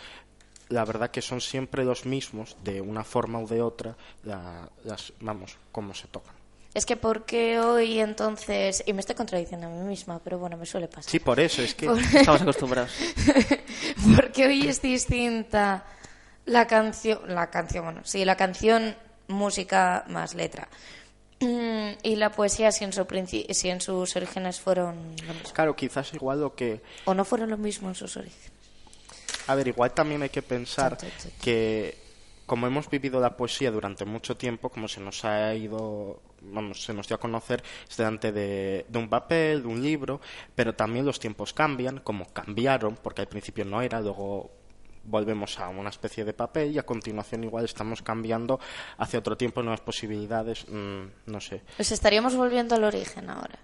la 0.68 0.84
verdad 0.84 1.10
que 1.10 1.22
son 1.22 1.40
siempre 1.40 1.84
los 1.84 2.06
mismos, 2.06 2.56
de 2.64 2.80
una 2.80 3.04
forma 3.04 3.38
u 3.38 3.46
de 3.46 3.62
otra, 3.62 3.96
las, 4.24 5.12
vamos, 5.20 5.56
cómo 5.72 5.94
se 5.94 6.08
tocan. 6.08 6.34
Es 6.74 6.84
que 6.84 6.96
porque 6.96 7.58
hoy 7.58 8.00
entonces, 8.00 8.82
y 8.86 8.92
me 8.92 9.00
estoy 9.00 9.14
contradiciendo 9.14 9.66
a 9.66 9.70
mí 9.70 9.80
misma, 9.88 10.18
pero 10.22 10.38
bueno, 10.38 10.58
me 10.58 10.66
suele 10.66 10.88
pasar. 10.88 11.04
Sí, 11.04 11.20
por 11.20 11.40
eso, 11.40 11.62
es 11.62 11.74
que 11.74 11.86
estamos 12.14 12.42
acostumbrados. 12.42 12.92
porque 14.16 14.46
hoy 14.46 14.68
es 14.68 14.82
distinta 14.82 15.84
la 16.44 16.66
canción, 16.66 17.20
la 17.26 17.48
canción, 17.50 17.84
bueno, 17.84 18.00
sí, 18.04 18.24
la 18.24 18.36
canción, 18.36 18.94
música 19.28 20.04
más 20.08 20.34
letra. 20.34 20.68
Y 21.38 22.16
la 22.16 22.30
poesía, 22.30 22.72
si 22.72 22.84
en, 22.84 22.92
su 22.92 23.06
si 23.50 23.68
en 23.68 23.80
sus 23.80 24.16
orígenes 24.16 24.60
fueron 24.60 24.96
lo 25.26 25.34
mismo. 25.34 25.52
Claro, 25.52 25.76
quizás 25.76 26.14
igual 26.14 26.40
lo 26.40 26.54
que... 26.54 26.80
O 27.04 27.14
no 27.14 27.24
fueron 27.24 27.50
lo 27.50 27.58
mismo 27.58 27.88
en 27.88 27.94
sus 27.94 28.16
orígenes. 28.16 28.52
A 29.46 29.54
ver, 29.54 29.68
igual 29.68 29.92
también 29.92 30.22
hay 30.22 30.28
que 30.28 30.42
pensar 30.42 30.96
que 31.42 31.96
como 32.46 32.66
hemos 32.66 32.88
vivido 32.88 33.20
la 33.20 33.36
poesía 33.36 33.70
durante 33.70 34.04
mucho 34.04 34.36
tiempo, 34.36 34.70
como 34.70 34.88
se 34.88 35.00
nos 35.00 35.24
ha 35.24 35.54
ido, 35.54 36.20
vamos, 36.42 36.82
se 36.84 36.94
nos 36.94 37.08
dio 37.08 37.16
a 37.16 37.20
conocer, 37.20 37.62
delante 37.96 38.32
de, 38.32 38.86
de, 38.88 38.98
un 38.98 39.08
papel, 39.08 39.62
de 39.62 39.68
un 39.68 39.82
libro, 39.82 40.20
pero 40.54 40.74
también 40.74 41.04
los 41.04 41.18
tiempos 41.18 41.52
cambian, 41.52 41.98
como 41.98 42.32
cambiaron, 42.32 42.96
porque 43.02 43.22
al 43.22 43.28
principio 43.28 43.64
no 43.64 43.82
era, 43.82 44.00
luego 44.00 44.50
volvemos 45.06 45.58
a 45.58 45.68
una 45.68 45.90
especie 45.90 46.24
de 46.24 46.32
papel 46.32 46.72
y 46.72 46.78
a 46.78 46.84
continuación 46.84 47.44
igual 47.44 47.64
estamos 47.64 48.02
cambiando 48.02 48.60
hacia 48.98 49.18
otro 49.18 49.36
tiempo 49.36 49.62
nuevas 49.62 49.80
posibilidades, 49.80 50.66
mm, 50.68 51.30
no 51.30 51.40
sé. 51.40 51.62
Pues 51.76 51.92
estaríamos 51.92 52.34
volviendo 52.34 52.74
al 52.74 52.84
origen 52.84 53.30
ahora. 53.30 53.58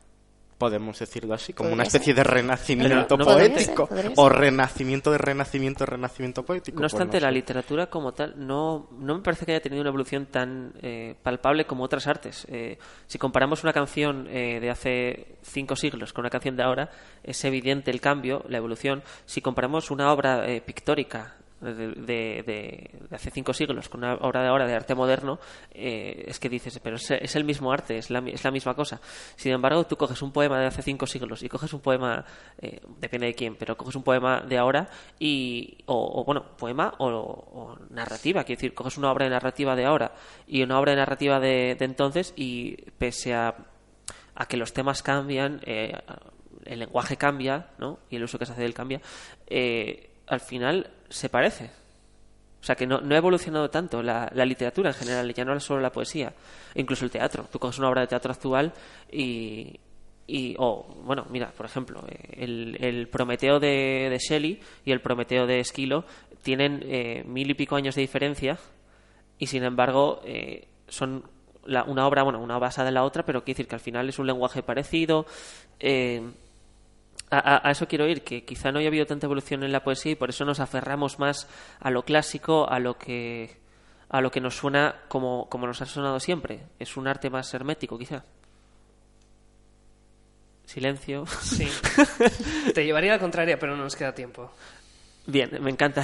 Podemos 0.62 0.96
decirlo 0.96 1.34
así, 1.34 1.52
como 1.52 1.72
una 1.72 1.82
especie 1.82 2.14
de 2.14 2.22
renacimiento 2.22 3.16
no 3.16 3.24
podría 3.24 3.48
poético 3.48 3.88
ser, 3.88 3.96
podría 3.96 4.12
o 4.14 4.28
renacimiento 4.28 5.10
de 5.10 5.18
renacimiento 5.18 5.82
de 5.82 5.86
renacimiento 5.90 6.44
poético. 6.44 6.76
No 6.76 6.82
pues 6.82 6.92
obstante, 6.92 7.20
la 7.20 7.32
literatura 7.32 7.88
como 7.88 8.12
tal 8.12 8.34
no, 8.36 8.88
no 8.96 9.16
me 9.16 9.22
parece 9.22 9.44
que 9.44 9.50
haya 9.50 9.60
tenido 9.60 9.80
una 9.80 9.88
evolución 9.88 10.26
tan 10.26 10.72
eh, 10.80 11.16
palpable 11.20 11.64
como 11.64 11.82
otras 11.82 12.06
artes. 12.06 12.46
Eh, 12.48 12.78
si 13.08 13.18
comparamos 13.18 13.64
una 13.64 13.72
canción 13.72 14.28
eh, 14.30 14.60
de 14.60 14.70
hace 14.70 15.38
cinco 15.42 15.74
siglos 15.74 16.12
con 16.12 16.22
una 16.22 16.30
canción 16.30 16.54
de 16.54 16.62
ahora, 16.62 16.90
es 17.24 17.44
evidente 17.44 17.90
el 17.90 18.00
cambio, 18.00 18.44
la 18.48 18.58
evolución. 18.58 19.02
Si 19.26 19.40
comparamos 19.40 19.90
una 19.90 20.12
obra 20.12 20.48
eh, 20.48 20.60
pictórica 20.60 21.38
de, 21.62 22.42
de- 22.42 22.90
hace 23.10 23.30
cinco 23.30 23.52
siglos 23.52 23.88
con 23.88 24.02
una 24.02 24.14
obra 24.14 24.42
de 24.42 24.48
ahora 24.48 24.66
de 24.66 24.74
arte 24.74 24.94
moderno, 24.94 25.38
eh, 25.72 26.24
es 26.26 26.38
que 26.38 26.48
dices, 26.48 26.78
pero 26.82 26.96
es, 26.96 27.36
el 27.36 27.44
mismo 27.44 27.72
arte, 27.72 27.98
es 27.98 28.10
la, 28.10 28.18
es 28.26 28.44
la 28.44 28.50
misma 28.50 28.74
cosa. 28.74 29.00
Sin 29.36 29.52
embargo, 29.52 29.84
tú 29.84 29.96
coges 29.96 30.20
un 30.22 30.32
poema 30.32 30.58
de 30.60 30.66
hace 30.66 30.82
cinco 30.82 31.06
siglos 31.06 31.42
y 31.42 31.48
coges 31.48 31.72
un 31.72 31.80
poema, 31.80 32.24
eh, 32.58 32.80
depende 32.98 33.26
de 33.28 33.34
quién, 33.34 33.56
pero 33.56 33.76
coges 33.76 33.94
un 33.94 34.02
poema 34.02 34.40
de 34.40 34.58
ahora 34.58 34.88
y, 35.18 35.78
o, 35.86 36.24
bueno, 36.24 36.44
poema 36.56 36.94
o, 36.98 37.06
o 37.08 37.78
narrativa, 37.90 38.44
quiero 38.44 38.58
decir, 38.58 38.74
coges 38.74 38.98
una 38.98 39.10
obra 39.12 39.24
de 39.26 39.30
narrativa 39.30 39.76
de 39.76 39.84
ahora 39.84 40.12
y 40.46 40.62
una 40.62 40.78
obra 40.78 40.92
de 40.92 40.96
narrativa 40.98 41.40
de, 41.40 41.76
de 41.78 41.84
entonces 41.84 42.32
y 42.36 42.76
pese 42.98 43.34
a, 43.34 43.54
a 44.34 44.46
que 44.46 44.56
los 44.56 44.72
temas 44.72 45.02
cambian, 45.02 45.60
eh, 45.64 45.92
el 46.64 46.78
lenguaje 46.78 47.16
cambia, 47.16 47.70
¿no? 47.78 47.98
Y 48.08 48.16
el 48.16 48.22
uso 48.24 48.38
que 48.38 48.46
se 48.46 48.52
hace 48.52 48.62
del 48.62 48.72
cambia, 48.74 49.00
eh, 49.46 50.10
al 50.32 50.40
final 50.40 50.90
se 51.08 51.28
parece. 51.28 51.70
O 52.60 52.64
sea, 52.64 52.76
que 52.76 52.86
no, 52.86 52.96
ha 52.98 53.16
evolucionado 53.16 53.68
tanto 53.70 54.02
la, 54.02 54.30
literatura 54.46 54.90
en 54.90 54.94
general, 54.94 55.34
ya 55.34 55.44
no 55.44 55.58
solo 55.60 55.80
la 55.80 55.90
poesía, 55.90 56.32
incluso 56.74 57.04
el 57.04 57.10
teatro. 57.10 57.46
Tú 57.50 57.58
coges 57.58 57.78
una 57.78 57.88
obra 57.90 58.02
de 58.02 58.06
teatro 58.06 58.32
actual 58.32 58.72
y. 59.10 59.78
y 60.26 60.54
o, 60.58 60.86
bueno, 61.04 61.26
mira, 61.30 61.50
por 61.56 61.66
ejemplo, 61.66 62.04
eh, 62.08 62.44
el, 62.44 62.76
el 62.80 63.08
Prometeo 63.08 63.58
de, 63.58 64.08
de 64.10 64.18
Shelley 64.18 64.60
y 64.84 64.92
el 64.92 65.00
Prometeo 65.00 65.46
de 65.46 65.58
Esquilo 65.60 66.04
tienen 66.42 66.82
eh, 66.86 67.24
mil 67.26 67.50
y 67.50 67.54
pico 67.54 67.76
años 67.76 67.94
de 67.96 68.00
diferencia 68.02 68.58
y 69.38 69.46
sin 69.48 69.64
embargo 69.64 70.20
eh, 70.24 70.66
son 70.88 71.24
la- 71.64 71.84
una 71.84 72.06
obra, 72.06 72.22
bueno, 72.22 72.40
una 72.40 72.58
basada 72.58 72.88
en 72.88 72.94
la 72.94 73.04
otra, 73.04 73.24
pero 73.24 73.42
quiere 73.44 73.56
decir 73.56 73.68
que 73.68 73.74
al 73.74 73.80
final 73.80 74.08
es 74.08 74.18
un 74.18 74.26
lenguaje 74.26 74.62
parecido. 74.62 75.26
eh, 75.80 76.22
a, 77.38 77.68
a- 77.68 77.70
eso 77.70 77.86
quiero 77.88 78.06
ir, 78.08 78.22
que 78.22 78.44
quizá 78.44 78.70
no 78.72 78.78
haya 78.78 78.88
habido 78.88 79.06
tanta 79.06 79.26
evolución 79.26 79.62
en 79.62 79.72
la 79.72 79.82
poesía 79.84 80.12
y 80.12 80.16
por 80.16 80.30
eso 80.30 80.44
nos 80.44 80.60
aferramos 80.60 81.18
más 81.18 81.48
a 81.80 81.90
lo 81.90 82.04
clásico, 82.04 82.68
a 82.68 82.78
lo 82.78 82.96
que 82.98 83.60
a 84.08 84.20
lo 84.20 84.30
que 84.30 84.40
nos 84.42 84.56
suena 84.56 84.96
como, 85.08 85.48
como 85.48 85.66
nos 85.66 85.80
ha 85.80 85.86
sonado 85.86 86.20
siempre. 86.20 86.66
Es 86.78 86.96
un 86.98 87.08
arte 87.08 87.30
más 87.30 87.52
hermético, 87.54 87.96
quizá. 87.98 88.24
Silencio. 90.66 91.24
Sí. 91.26 91.68
Te 92.74 92.84
llevaría 92.84 93.12
a 93.12 93.16
la 93.16 93.20
contraria, 93.20 93.58
pero 93.58 93.76
no 93.76 93.82
nos 93.84 93.96
queda 93.96 94.14
tiempo. 94.14 94.52
Bien, 95.26 95.50
me 95.60 95.70
encanta 95.70 96.02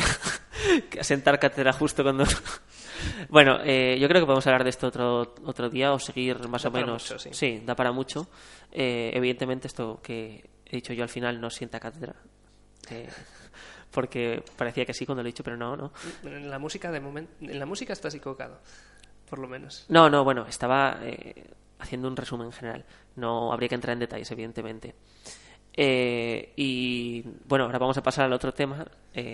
sentar 1.00 1.38
cátedra 1.38 1.72
justo 1.72 2.02
cuando... 2.02 2.24
Bueno, 3.28 3.58
eh, 3.64 3.96
yo 4.00 4.08
creo 4.08 4.20
que 4.22 4.26
podemos 4.26 4.46
hablar 4.46 4.64
de 4.64 4.70
esto 4.70 4.88
otro, 4.88 5.34
otro 5.44 5.70
día 5.70 5.92
o 5.92 5.98
seguir 5.98 6.48
más 6.48 6.62
Da 6.64 6.68
o 6.68 6.72
menos. 6.72 7.10
mucho, 7.12 7.32
sí. 7.32 7.62
da 7.64 7.74
para 7.76 7.92
mucho. 7.92 8.26
Eh, 8.72 9.10
evidentemente 9.14 9.68
esto 9.68 10.00
que 10.02 10.44
he 10.68 10.76
dicho 10.76 10.92
yo 10.92 11.02
al 11.02 11.08
final 11.08 11.40
no 11.40 11.50
sienta 11.50 11.80
cátedra. 11.80 12.14
Eh, 12.90 13.08
porque 13.90 14.42
parecía 14.56 14.84
que 14.84 14.94
sí 14.94 15.06
cuando 15.06 15.22
lo 15.22 15.28
he 15.28 15.32
dicho, 15.32 15.44
pero 15.44 15.56
no, 15.56 15.76
no. 15.76 15.92
En 16.24 16.50
la 16.50 16.58
música, 16.58 16.90
de 16.90 17.00
momento, 17.00 17.32
en 17.40 17.58
la 17.58 17.66
música 17.66 17.92
estás 17.92 18.14
equivocado, 18.14 18.60
por 19.28 19.38
lo 19.38 19.48
menos. 19.48 19.86
No, 19.88 20.08
no, 20.10 20.24
bueno, 20.24 20.46
estaba 20.46 20.98
eh, 21.02 21.50
haciendo 21.78 22.08
un 22.08 22.16
resumen 22.16 22.52
general. 22.52 22.84
No 23.16 23.52
habría 23.52 23.68
que 23.68 23.74
entrar 23.74 23.94
en 23.94 24.00
detalles, 24.00 24.30
evidentemente. 24.30 24.94
Eh, 25.80 26.52
y 26.56 27.22
bueno, 27.46 27.64
ahora 27.64 27.78
vamos 27.78 27.96
a 27.96 28.02
pasar 28.02 28.24
al 28.24 28.32
otro 28.32 28.52
tema. 28.52 28.86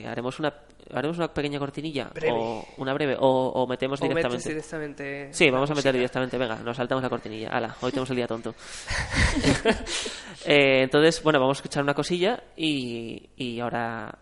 Haremos 0.07 0.38
una 0.38 0.55
haremos 0.92 1.16
una 1.18 1.33
pequeña 1.33 1.59
cortinilla 1.59 2.11
Breve. 2.14 2.33
o 2.37 2.64
una 2.79 2.92
breve 2.94 3.16
o, 3.18 3.27
o 3.49 3.66
metemos 3.66 4.01
O 4.03 4.05
directamente. 4.07 4.49
directamente. 4.49 5.29
Sí, 5.33 5.51
vamos 5.51 5.70
a 5.70 5.75
meter 5.75 5.94
directamente. 5.94 6.37
Venga, 6.38 6.57
nos 6.57 6.77
saltamos 6.77 7.03
la 7.03 7.09
cortinilla. 7.11 7.49
Hala, 7.51 7.77
hoy 7.81 7.90
tenemos 7.90 8.11
el 8.11 8.16
día 8.16 8.27
tonto. 8.27 8.55
Eh, 10.47 10.83
entonces, 10.83 11.23
bueno, 11.23 11.40
vamos 11.40 11.57
a 11.57 11.61
escuchar 11.61 11.83
una 11.83 11.94
cosilla 11.94 12.42
y, 12.55 13.31
y 13.37 13.61
ahora, 13.61 14.18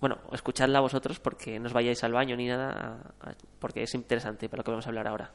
bueno, 0.00 0.18
escuchadla 0.32 0.80
vosotros 0.80 1.20
porque 1.20 1.58
no 1.58 1.66
os 1.66 1.74
vayáis 1.74 2.02
al 2.02 2.12
baño 2.14 2.34
ni 2.34 2.46
nada, 2.46 2.98
porque 3.58 3.82
es 3.82 3.94
interesante 3.94 4.48
para 4.48 4.60
lo 4.60 4.64
que 4.64 4.70
vamos 4.70 4.86
a 4.86 4.88
hablar 4.88 5.06
ahora. 5.08 5.30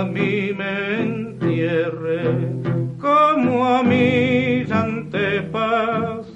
A 0.00 0.04
mí 0.04 0.52
me 0.56 1.02
entierre 1.02 2.22
como 2.98 3.66
a 3.66 3.82
mis 3.82 4.72
antepasados. 4.72 6.30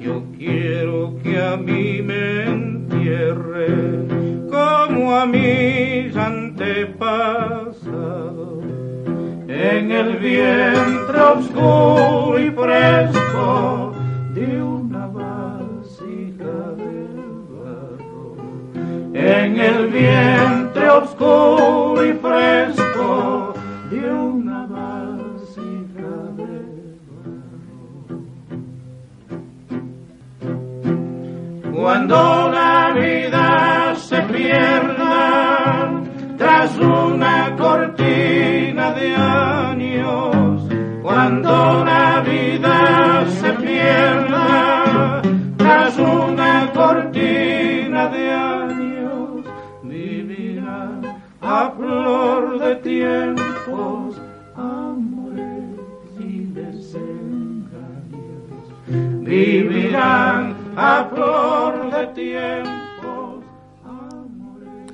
Yo 0.00 0.22
quiero 0.38 1.18
que 1.22 1.38
a 1.38 1.58
mí 1.58 2.00
me 2.00 2.44
entierre 2.44 3.68
como 4.48 5.14
a 5.14 5.26
mis 5.26 6.16
antepasados. 6.16 7.44
En 9.46 9.90
el 9.90 10.16
vientre 10.16 11.20
oscuro 11.20 12.09
Vivirán 59.30 60.74
a 60.76 61.08
flor 61.08 61.88
de 61.88 62.06
tiempos, 62.08 63.44
amores. 63.84 64.92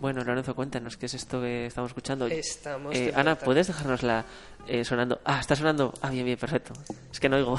Bueno, 0.00 0.24
Lorenzo, 0.24 0.54
cuéntanos 0.54 0.96
qué 0.96 1.04
es 1.04 1.12
esto 1.12 1.42
que 1.42 1.66
estamos 1.66 1.90
escuchando. 1.90 2.28
Estamos 2.28 2.96
Eh, 2.96 3.12
Ana. 3.14 3.34
¿puedes 3.36 3.66
dejárnosla 3.66 4.24
eh, 4.66 4.86
sonando? 4.86 5.20
Ah, 5.22 5.38
está 5.38 5.54
sonando. 5.54 5.92
Ah, 6.00 6.08
bien, 6.08 6.24
bien, 6.24 6.38
perfecto. 6.38 6.72
Es 7.12 7.20
que 7.20 7.28
no 7.28 7.36
oigo. 7.36 7.58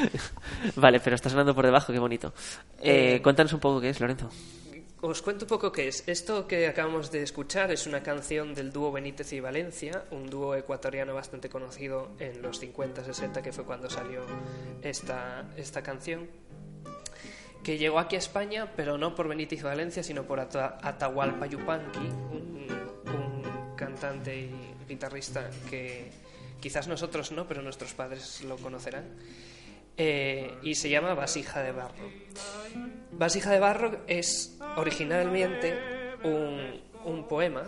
vale, 0.76 0.98
pero 1.00 1.14
está 1.14 1.28
sonando 1.28 1.54
por 1.54 1.66
debajo, 1.66 1.92
qué 1.92 1.98
bonito. 1.98 2.32
Eh, 2.80 3.16
Eh, 3.16 3.22
cuéntanos 3.22 3.52
un 3.52 3.60
poco 3.60 3.82
qué 3.82 3.90
es, 3.90 4.00
Lorenzo. 4.00 4.30
Os 5.04 5.20
cuento 5.20 5.44
un 5.46 5.48
poco 5.48 5.72
qué 5.72 5.88
es. 5.88 6.04
Esto 6.06 6.46
que 6.46 6.68
acabamos 6.68 7.10
de 7.10 7.22
escuchar 7.24 7.72
es 7.72 7.86
una 7.88 8.04
canción 8.04 8.54
del 8.54 8.70
dúo 8.72 8.92
Benítez 8.92 9.32
y 9.32 9.40
Valencia, 9.40 10.04
un 10.12 10.30
dúo 10.30 10.54
ecuatoriano 10.54 11.12
bastante 11.12 11.48
conocido 11.48 12.12
en 12.20 12.40
los 12.40 12.62
50-60, 12.62 13.42
que 13.42 13.50
fue 13.52 13.64
cuando 13.64 13.90
salió 13.90 14.20
esta, 14.82 15.44
esta 15.56 15.82
canción. 15.82 16.28
que 17.64 17.78
llegó 17.78 17.98
aquí 17.98 18.14
a 18.16 18.18
España, 18.20 18.72
pero 18.76 18.96
no 18.98 19.14
por 19.16 19.26
Benítez 19.28 19.62
Valencia, 19.62 20.02
sino 20.04 20.22
por 20.24 20.38
Ata- 20.40 20.78
Atahualpa 20.82 21.46
Yupanqui, 21.46 21.98
un 21.98 22.66
cantante 23.76 24.36
y 24.36 24.50
guitarrista 24.88 25.48
que 25.68 26.10
quizás 26.60 26.86
nosotros 26.86 27.32
no, 27.32 27.46
pero 27.48 27.60
nuestros 27.62 27.92
padres 27.92 28.42
lo 28.42 28.56
conocerán. 28.56 29.04
Eh, 29.96 30.58
y 30.62 30.74
se 30.74 30.88
llama 30.88 31.14
Vasija 31.14 31.62
de 31.62 31.72
Barro. 31.72 32.10
Vasija 33.12 33.50
de 33.50 33.58
Barro 33.60 34.00
es 34.06 34.58
originalmente 34.76 35.78
un, 36.24 36.80
un 37.04 37.28
poema 37.28 37.64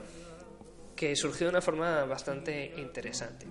que 0.97 1.15
surgió 1.17 1.47
de 1.47 1.51
una 1.51 1.61
forma 1.61 2.05
bastante 2.05 2.75
interesante. 2.79 3.47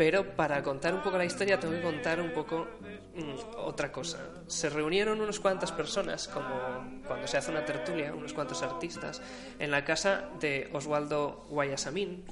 Pero 0.00 0.34
para 0.34 0.62
contar 0.62 0.94
un 0.94 1.02
poco 1.02 1.18
la 1.18 1.26
historia 1.26 1.60
tengo 1.60 1.74
que 1.74 1.82
contar 1.82 2.22
un 2.22 2.32
poco 2.32 2.66
mm, 3.14 3.58
otra 3.58 3.92
cosa. 3.92 4.18
Se 4.46 4.70
reunieron 4.70 5.20
unas 5.20 5.38
cuantas 5.40 5.72
personas, 5.72 6.26
como 6.26 7.02
cuando 7.06 7.26
se 7.26 7.36
hace 7.36 7.50
una 7.50 7.66
tertulia, 7.66 8.14
unos 8.14 8.32
cuantos 8.32 8.62
artistas, 8.62 9.20
en 9.58 9.70
la 9.70 9.84
casa 9.84 10.30
de 10.40 10.70
Oswaldo 10.72 11.44
Guayasamín. 11.50 12.24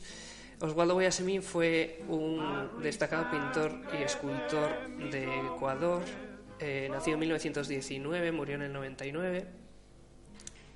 Oswaldo 0.61 0.95
Guayasamín 0.95 1.43
fue 1.43 2.03
un 2.09 2.81
destacado 2.83 3.31
pintor 3.31 3.73
y 3.99 4.03
escultor 4.03 4.71
de 5.11 5.25
Ecuador, 5.55 6.03
eh, 6.59 6.89
nacido 6.91 7.15
en 7.15 7.21
1919, 7.21 8.33
murió 8.33 8.57
en 8.57 8.63
el 8.63 8.73
99 8.73 9.47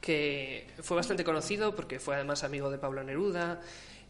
que 0.01 0.66
fue 0.83 0.97
bastante 0.97 1.23
conocido 1.25 1.77
porque 1.77 2.01
fue 2.01 2.16
además 2.16 2.42
amigo 2.42 2.71
de 2.71 2.79
Pablo 2.79 3.05
Neruda 3.05 3.61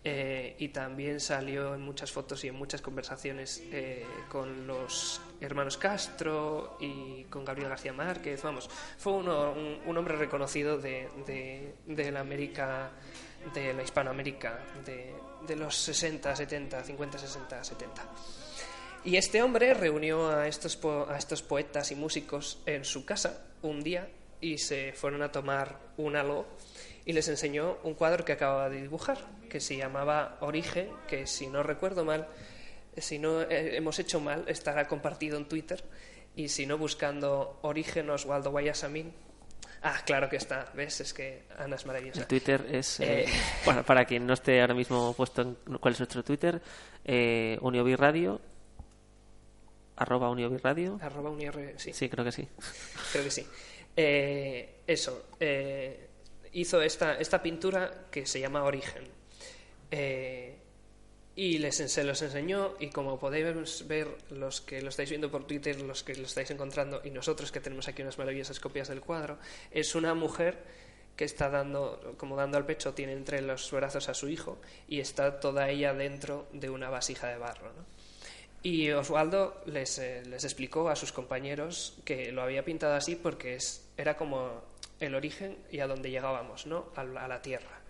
eh, 0.05 0.57
y 0.59 0.69
también 0.69 1.21
salió 1.21 1.75
en 1.75 1.83
muchas 1.83 2.11
fotos 2.11 2.43
y 2.45 2.49
en 2.49 2.55
muchas 2.55 2.81
conversaciones 2.81 3.63
eh, 3.71 4.05
con 4.31 4.67
los 4.67 5.21
hermanos 5.41 5.77
Castro 5.77 6.77
y 6.81 7.25
con 7.25 7.45
Gabriel 7.45 7.69
García 7.69 7.93
Márquez. 7.93 8.43
Vamos, 8.43 8.69
fue 8.99 9.13
uno- 9.13 9.53
un, 9.53 9.79
un 9.87 9.97
hombre 9.99 10.17
reconocido 10.17 10.79
de, 10.79 11.09
de- 11.27 11.75
de 11.87 12.11
la 12.11 12.21
América, 12.21 12.91
de 13.55 13.75
la 13.75 13.83
Hispanoamérica, 13.83 14.61
de, 14.87 15.15
de 15.47 15.57
los 15.57 15.77
60, 15.77 16.35
70, 16.35 16.85
50, 16.85 17.19
60, 17.19 17.65
70. 17.65 18.03
Y 19.05 19.17
este 19.17 19.43
hombre 19.43 19.75
reunió 19.75 20.29
a 20.29 20.47
estos, 20.47 20.79
a 21.09 21.17
estos 21.17 21.43
poetas 21.43 21.91
y 21.91 21.97
músicos 21.97 22.59
en 22.67 22.85
su 22.85 23.05
casa 23.05 23.45
un 23.63 23.83
día 23.83 24.09
y 24.41 24.59
se 24.59 24.93
fueron 24.93 25.23
a 25.23 25.33
tomar 25.33 25.79
un 25.97 26.17
algo 26.17 26.47
y 27.05 27.13
les 27.13 27.29
enseñó 27.29 27.79
un 27.83 27.95
cuadro 27.95 28.25
que 28.25 28.33
acababa 28.33 28.69
de 28.69 28.83
dibujar, 28.83 29.19
que 29.49 29.61
se 29.61 29.77
llamaba 29.77 30.39
Origen, 30.41 30.89
que 31.09 31.27
si 31.27 31.49
no 31.49 31.63
recuerdo 31.63 32.05
mal, 32.05 32.29
si 32.97 33.19
no 33.19 33.43
eh, 33.43 33.77
hemos 33.77 33.99
hecho 33.99 34.21
mal, 34.21 34.45
estará 34.47 34.87
compartido 34.87 35.37
en 35.37 35.47
Twitter 35.47 35.83
y 36.37 36.49
si 36.49 36.67
no 36.67 36.79
buscando 36.79 37.59
Origen 37.63 38.11
Oswaldo 38.11 38.51
Guayasamín. 38.51 39.13
Ah, 39.83 40.01
claro 40.07 40.29
que 40.29 40.37
está, 40.37 40.71
¿ves? 40.75 41.01
Es 41.01 41.13
que 41.13 41.43
Ana 41.59 41.77
es 41.77 41.87
maravillosa. 41.87 42.21
El 42.21 42.27
Twitter 42.27 42.65
es, 42.71 43.01
eh, 43.01 43.25
Eh. 43.25 43.29
para, 43.65 43.83
para 43.83 44.05
quien 44.05 44.27
no 44.27 44.35
esté 44.35 44.61
ahora 44.61 44.75
mismo 44.75 45.13
puesto 45.15 45.43
en 45.43 45.55
cuál 45.79 45.95
es 45.95 46.01
nuestro 46.01 46.23
Twitter, 46.23 46.63
eh, 47.05 47.59
Uniobirradio, 47.61 48.41
arroba 49.97 50.31
Uniobirradio. 50.31 50.99
Arroba 51.03 51.31
un 51.31 51.41
IR, 51.41 51.75
sí. 51.79 51.93
Sí, 51.93 52.09
creo 52.09 52.25
que 52.25 52.33
sí. 52.33 52.49
Creo 53.13 53.25
que 53.25 53.31
sí. 53.31 53.47
Eh, 53.97 54.83
eso, 54.87 55.27
hizo 56.53 56.81
esta, 56.83 57.19
esta 57.19 57.43
pintura 57.43 58.07
que 58.11 58.25
se 58.27 58.41
llama 58.41 58.63
Origen. 58.63 59.03
Eh, 59.91 60.57
y 61.35 61.59
les, 61.59 61.77
se 61.77 62.05
los 62.05 62.21
enseñó 62.23 62.75
y 62.79 62.91
como 62.91 63.19
podéis 63.19 63.87
ver 63.87 64.09
los 64.31 64.61
que 64.61 64.83
lo 64.83 64.91
estáis 64.91 65.11
viendo 65.11 65.31
por 65.31 65.47
Twitter, 65.47 65.81
los 65.81 66.03
que 66.03 66.15
lo 66.15 66.27
estáis 66.27 66.51
encontrando 66.51 67.01
y 67.05 67.11
nosotros 67.11 67.51
que 67.51 67.61
tenemos 67.61 67.89
aquí 67.89 68.03
unas 68.03 68.19
maravillosas 68.19 68.61
copias 68.61 68.89
del 68.89 69.01
cuadro, 69.01 69.39
es 69.71 69.95
una 69.95 70.15
mujer 70.15 70.59
que 71.17 71.25
está 71.25 71.49
dando, 71.49 72.15
como 72.17 72.37
dando 72.37 72.59
al 72.59 72.67
pecho, 72.67 72.95
tiene 72.95 73.13
entre 73.13 73.41
los 73.43 73.71
brazos 73.71 74.09
a 74.09 74.15
su 74.15 74.29
hijo 74.29 74.59
y 74.89 75.01
está 75.01 75.41
toda 75.41 75.69
ella 75.71 75.95
dentro 75.95 76.49
de 76.53 76.71
una 76.71 76.91
vasija 76.91 77.29
de 77.29 77.39
barro. 77.39 77.73
Y 78.63 78.91
Oswaldo 78.91 79.63
les, 79.67 79.99
eh, 79.99 80.23
les 80.25 80.45
explicó 80.45 80.89
a 80.89 80.97
sus 80.97 81.13
compañeros 81.13 81.99
que 82.05 82.31
lo 82.31 82.43
había 82.43 82.65
pintado 82.65 82.95
así 82.95 83.17
porque 83.17 83.57
es, 83.57 83.89
era 83.97 84.17
como 84.17 84.63
el 85.01 85.15
origen 85.15 85.59
y 85.71 85.81
a 85.81 85.87
donde 85.87 86.11
llegábamos, 86.11 86.67
¿no? 86.67 86.93
a, 86.95 87.01
a 87.01 87.29
la 87.29 87.43
tierra. 87.43 87.81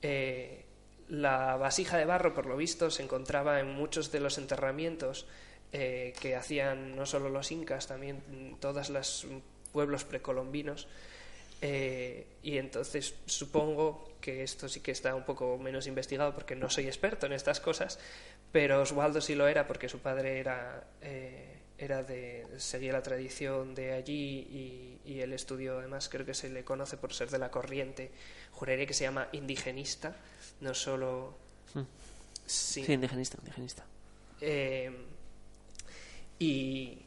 Eh, 0.00 0.64
la 1.08 1.56
vasija 1.56 1.96
de 1.96 2.04
barro, 2.04 2.34
por 2.34 2.46
lo 2.46 2.56
visto, 2.56 2.90
se 2.90 3.02
encontraba 3.02 3.60
en 3.60 3.74
muchos 3.74 4.12
de 4.12 4.20
los 4.20 4.38
enterramientos 4.38 5.26
eh, 5.72 6.12
que 6.20 6.36
hacían 6.36 6.96
no 6.96 7.06
solo 7.06 7.28
los 7.28 7.50
incas, 7.52 7.86
también 7.86 8.56
todos 8.60 8.90
los 8.90 9.26
pueblos 9.72 10.04
precolombinos. 10.04 10.88
Eh, 11.60 12.26
y 12.42 12.58
entonces 12.58 13.14
supongo 13.26 14.08
que 14.20 14.42
esto 14.42 14.68
sí 14.68 14.80
que 14.80 14.92
está 14.92 15.14
un 15.14 15.24
poco 15.24 15.58
menos 15.58 15.86
investigado 15.86 16.32
porque 16.32 16.54
no 16.54 16.70
soy 16.70 16.86
experto 16.86 17.26
en 17.26 17.32
estas 17.32 17.60
cosas, 17.60 17.98
pero 18.52 18.82
Oswaldo 18.82 19.20
sí 19.20 19.34
lo 19.34 19.48
era 19.48 19.66
porque 19.66 19.88
su 19.88 19.98
padre 19.98 20.38
era, 20.38 20.84
eh, 21.02 21.57
era 21.78 22.02
de, 22.02 22.44
seguía 22.56 22.92
la 22.92 23.02
tradición 23.02 23.74
de 23.74 23.92
allí 23.92 24.98
y, 25.04 25.10
y 25.12 25.20
él 25.20 25.32
estudió, 25.32 25.78
además 25.78 26.08
creo 26.08 26.26
que 26.26 26.34
se 26.34 26.50
le 26.50 26.64
conoce 26.64 26.96
por 26.96 27.14
ser 27.14 27.30
de 27.30 27.38
la 27.38 27.50
corriente, 27.50 28.10
juraría 28.52 28.84
que 28.84 28.94
se 28.94 29.04
llama 29.04 29.28
indigenista, 29.32 30.16
no 30.60 30.74
solo... 30.74 31.38
Mm. 31.74 31.80
Sí. 32.46 32.82
Sí, 32.84 32.92
indigenista, 32.92 33.36
indigenista. 33.40 33.84
Eh, 34.40 34.90
y, 36.38 36.98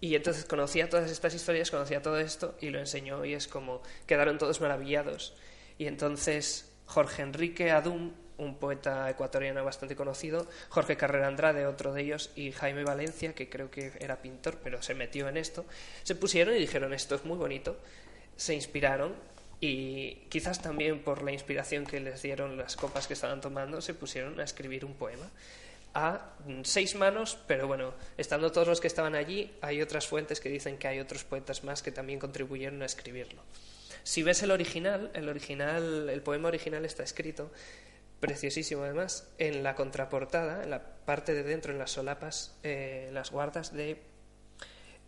y 0.00 0.14
entonces 0.14 0.44
conocía 0.44 0.88
todas 0.88 1.10
estas 1.10 1.34
historias, 1.34 1.70
conocía 1.70 2.02
todo 2.02 2.18
esto 2.18 2.56
y 2.60 2.70
lo 2.70 2.78
enseñó 2.78 3.24
y 3.24 3.34
es 3.34 3.48
como 3.48 3.82
quedaron 4.06 4.38
todos 4.38 4.60
maravillados. 4.60 5.34
Y 5.78 5.86
entonces 5.86 6.70
Jorge 6.86 7.22
Enrique 7.22 7.70
Adum, 7.70 8.12
un 8.38 8.56
poeta 8.56 9.08
ecuatoriano 9.10 9.64
bastante 9.64 9.96
conocido, 9.96 10.46
Jorge 10.68 10.96
Carrera 10.96 11.28
Andrade, 11.28 11.66
otro 11.66 11.92
de 11.92 12.02
ellos, 12.02 12.30
y 12.34 12.52
Jaime 12.52 12.84
Valencia, 12.84 13.34
que 13.34 13.48
creo 13.48 13.70
que 13.70 13.92
era 14.00 14.22
pintor, 14.22 14.58
pero 14.62 14.82
se 14.82 14.94
metió 14.94 15.28
en 15.28 15.36
esto, 15.36 15.64
se 16.02 16.14
pusieron 16.14 16.54
y 16.54 16.58
dijeron 16.58 16.92
esto 16.92 17.14
es 17.14 17.24
muy 17.24 17.36
bonito, 17.36 17.76
se 18.36 18.54
inspiraron 18.54 19.14
y 19.60 20.14
quizás 20.28 20.60
también 20.60 21.04
por 21.04 21.22
la 21.22 21.32
inspiración 21.32 21.86
que 21.86 22.00
les 22.00 22.20
dieron 22.22 22.56
las 22.56 22.74
copas 22.74 23.06
que 23.06 23.14
estaban 23.14 23.40
tomando, 23.40 23.80
se 23.80 23.94
pusieron 23.94 24.40
a 24.40 24.44
escribir 24.44 24.84
un 24.84 24.94
poema. 24.94 25.30
A 25.94 26.32
seis 26.64 26.96
manos, 26.96 27.38
pero 27.46 27.68
bueno, 27.68 27.92
estando 28.16 28.50
todos 28.50 28.66
los 28.66 28.80
que 28.80 28.88
estaban 28.88 29.14
allí, 29.14 29.52
hay 29.60 29.82
otras 29.82 30.08
fuentes 30.08 30.40
que 30.40 30.48
dicen 30.48 30.78
que 30.78 30.88
hay 30.88 30.98
otros 30.98 31.22
poetas 31.22 31.64
más 31.64 31.82
que 31.82 31.92
también 31.92 32.18
contribuyeron 32.18 32.82
a 32.82 32.86
escribirlo. 32.86 33.42
Si 34.02 34.22
ves 34.22 34.42
el 34.42 34.50
original, 34.50 35.10
el 35.14 35.28
original, 35.28 36.08
el 36.08 36.22
poema 36.22 36.48
original 36.48 36.84
está 36.84 37.04
escrito 37.04 37.52
preciosísimo 38.22 38.84
además 38.84 39.28
en 39.38 39.64
la 39.64 39.74
contraportada, 39.74 40.62
en 40.62 40.70
la 40.70 40.80
parte 41.04 41.34
de 41.34 41.42
dentro, 41.42 41.72
en 41.72 41.78
las 41.80 41.90
solapas, 41.90 42.54
eh, 42.62 43.10
las 43.12 43.32
guardas 43.32 43.72
de 43.74 44.00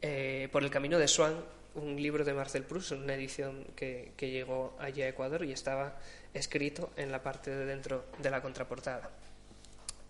eh, 0.02 0.48
Por 0.50 0.64
el 0.64 0.70
camino 0.70 0.98
de 0.98 1.06
Swan, 1.06 1.36
un 1.76 1.94
libro 1.96 2.24
de 2.24 2.34
Marcel 2.34 2.64
Proust, 2.64 2.90
una 2.90 3.14
edición 3.14 3.64
que, 3.76 4.12
que 4.16 4.30
llegó 4.30 4.76
allí 4.80 5.02
a 5.02 5.08
Ecuador 5.08 5.44
y 5.44 5.52
estaba 5.52 5.96
escrito 6.34 6.90
en 6.96 7.12
la 7.12 7.22
parte 7.22 7.50
de 7.52 7.64
dentro 7.66 8.04
de 8.18 8.30
la 8.30 8.42
contraportada. 8.42 9.08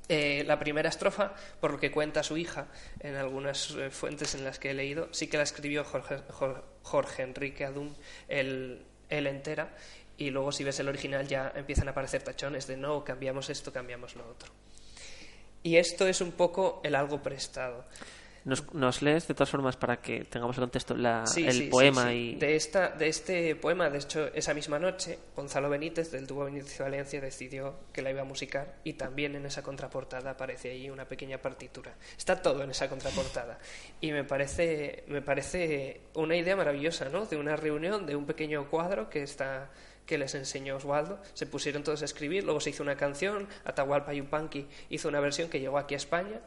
Eh, 0.09 0.45
la 0.47 0.59
primera 0.59 0.89
estrofa, 0.89 1.35
por 1.61 1.73
lo 1.73 1.79
que 1.79 1.91
cuenta 1.91 2.23
su 2.23 2.37
hija 2.39 2.67
en 3.01 3.17
algunas 3.17 3.77
fuentes 3.91 4.35
en 4.35 4.45
las 4.45 4.59
que 4.59 4.71
he 4.71 4.75
leído, 4.75 5.09
sí 5.13 5.29
que 5.29 5.37
la 5.37 5.43
escribió 5.43 5.85
Jorge, 5.85 6.17
Jor- 6.31 6.65
Jorge 6.83 7.23
Enrique 7.23 7.65
Adum 7.67 7.95
él, 8.29 8.83
él 9.11 9.27
entera, 9.27 9.75
y 10.17 10.31
luego 10.31 10.53
si 10.53 10.65
ves 10.65 10.79
el 10.81 10.89
original 10.89 11.27
ya 11.27 11.53
empiezan 11.55 11.89
a 11.89 11.91
aparecer 11.93 12.23
tachones 12.23 12.67
de 12.67 12.77
no, 12.77 13.05
cambiamos 13.05 13.51
esto, 13.51 13.73
cambiamos 13.73 14.15
lo 14.17 14.29
otro. 14.29 14.53
Y 15.63 15.77
esto 15.77 16.07
es 16.07 16.21
un 16.21 16.33
poco 16.33 16.81
el 16.85 16.95
algo 16.95 17.23
prestado. 17.23 17.85
Nos, 18.45 18.75
nos 18.75 19.01
lees 19.01 19.27
de 19.27 19.33
todas 19.33 19.49
formas 19.49 19.75
para 19.77 20.03
que 20.03 20.25
tengamos 20.25 20.55
el 20.59 20.65
contexto 20.65 20.95
la, 20.95 21.27
Sí, 21.27 21.47
el 21.47 21.53
sí, 21.55 21.63
poema 21.69 22.09
sí. 22.09 22.15
y 22.15 22.35
De, 22.35 22.57
esta, 22.57 22.91
de 22.91 23.09
este 23.09 23.57
poema, 23.57 23.89
de 23.89 23.99
hecho, 23.99 24.27
esa 24.35 24.53
misma 24.53 24.79
noche, 24.79 25.19
Gonzalo 25.35 25.71
Benítez, 25.71 26.11
del 26.11 26.27
dúo 26.27 26.45
Benítez 26.45 26.79
Valencia, 26.79 27.23
decidió 27.23 27.77
que 27.91 28.03
la 28.03 28.11
iba 28.11 28.21
a 28.21 28.25
musicar 28.25 28.77
y 28.85 28.93
también 28.93 29.35
en 29.35 29.47
esa 29.47 29.63
contraportada 29.63 30.33
aparece 30.33 30.71
ahí 30.71 30.91
una 30.91 31.07
pequeña 31.07 31.39
partitura. 31.39 31.95
Está 32.19 32.43
todo 32.43 32.63
en 32.63 32.71
esa 32.71 32.91
contraportada. 32.91 33.59
Y 34.03 34.13
me 34.13 34.25
parece, 34.25 35.05
me 35.07 35.23
parece 35.23 36.03
una 36.13 36.37
idea 36.37 36.55
maravillosa, 36.55 37.09
¿no? 37.09 37.25
De 37.25 37.39
una 37.39 37.57
reunión, 37.57 38.05
de 38.05 38.15
un 38.15 38.27
pequeño 38.27 38.69
cuadro 38.69 39.09
que 39.09 39.23
está 39.23 39.71
que 40.07 40.19
les 40.19 40.35
enseñó 40.35 40.77
Oswaldo, 40.77 41.21
se 41.35 41.47
pusieron 41.47 41.83
todos 41.83 42.03
a 42.03 42.05
escribir, 42.05 42.45
luego 42.45 42.61
se 42.61 42.71
hizo 42.71 42.83
una 42.83 42.97
canción, 42.97 43.49
Atahualpa 43.65 44.13
Yupanqui 44.13 44.67
hizo 44.91 45.09
una 45.09 45.21
versión 45.21 45.49
que 45.49 45.61
llegó 45.61 45.79
aquí 45.79 45.95
a 45.95 45.97
España 45.97 46.41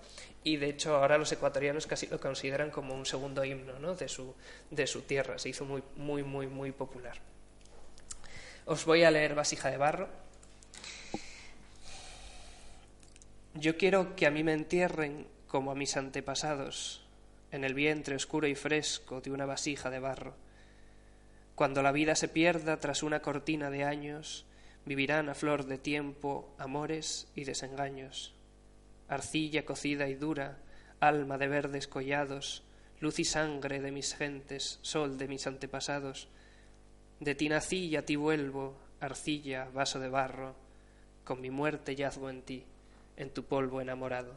y 0.43 0.57
de 0.57 0.69
hecho 0.69 0.95
ahora 0.95 1.17
los 1.17 1.31
ecuatorianos 1.31 1.87
casi 1.87 2.07
lo 2.07 2.19
consideran 2.19 2.69
como 2.69 2.93
un 2.93 3.05
segundo 3.05 3.43
himno 3.43 3.79
¿no? 3.79 3.95
de, 3.95 4.07
su, 4.07 4.35
de 4.69 4.85
su 4.85 5.01
tierra, 5.01 5.39
se 5.39 5.49
hizo 5.49 5.65
muy, 5.65 5.83
muy, 5.95 6.23
muy, 6.23 6.47
muy 6.47 6.71
popular. 6.71 7.17
Os 8.65 8.85
voy 8.85 9.03
a 9.03 9.11
leer 9.11 9.33
Vasija 9.33 9.71
de 9.71 9.77
Barro. 9.77 10.09
Yo 13.53 13.77
quiero 13.77 14.15
que 14.15 14.27
a 14.27 14.31
mí 14.31 14.43
me 14.43 14.53
entierren 14.53 15.25
como 15.47 15.71
a 15.71 15.75
mis 15.75 15.97
antepasados, 15.97 17.01
en 17.51 17.63
el 17.63 17.73
vientre 17.73 18.15
oscuro 18.15 18.47
y 18.47 18.55
fresco 18.55 19.21
de 19.21 19.31
una 19.31 19.45
vasija 19.45 19.89
de 19.89 19.99
barro. 19.99 20.35
Cuando 21.57 21.81
la 21.81 21.91
vida 21.91 22.13
se 22.13 22.27
pierda 22.27 22.79
tras 22.79 23.01
una 23.01 23.23
cortina 23.23 23.71
de 23.71 23.83
años, 23.83 24.45
vivirán 24.85 25.27
a 25.27 25.33
flor 25.33 25.65
de 25.65 25.79
tiempo 25.79 26.53
amores 26.59 27.31
y 27.33 27.45
desengaños. 27.45 28.35
Arcilla 29.07 29.65
cocida 29.65 30.07
y 30.07 30.13
dura, 30.13 30.59
alma 30.99 31.39
de 31.39 31.47
verdes 31.47 31.87
collados, 31.87 32.61
luz 32.99 33.17
y 33.17 33.23
sangre 33.23 33.81
de 33.81 33.91
mis 33.91 34.13
gentes, 34.13 34.77
sol 34.83 35.17
de 35.17 35.27
mis 35.27 35.47
antepasados. 35.47 36.27
De 37.19 37.33
ti 37.33 37.49
nací 37.49 37.87
y 37.87 37.95
a 37.95 38.05
ti 38.05 38.17
vuelvo, 38.17 38.77
arcilla, 38.99 39.67
vaso 39.73 39.99
de 39.99 40.09
barro, 40.09 40.53
con 41.23 41.41
mi 41.41 41.49
muerte 41.49 41.95
yazgo 41.95 42.29
en 42.29 42.43
ti, 42.43 42.65
en 43.15 43.31
tu 43.31 43.45
polvo 43.45 43.81
enamorado. 43.81 44.35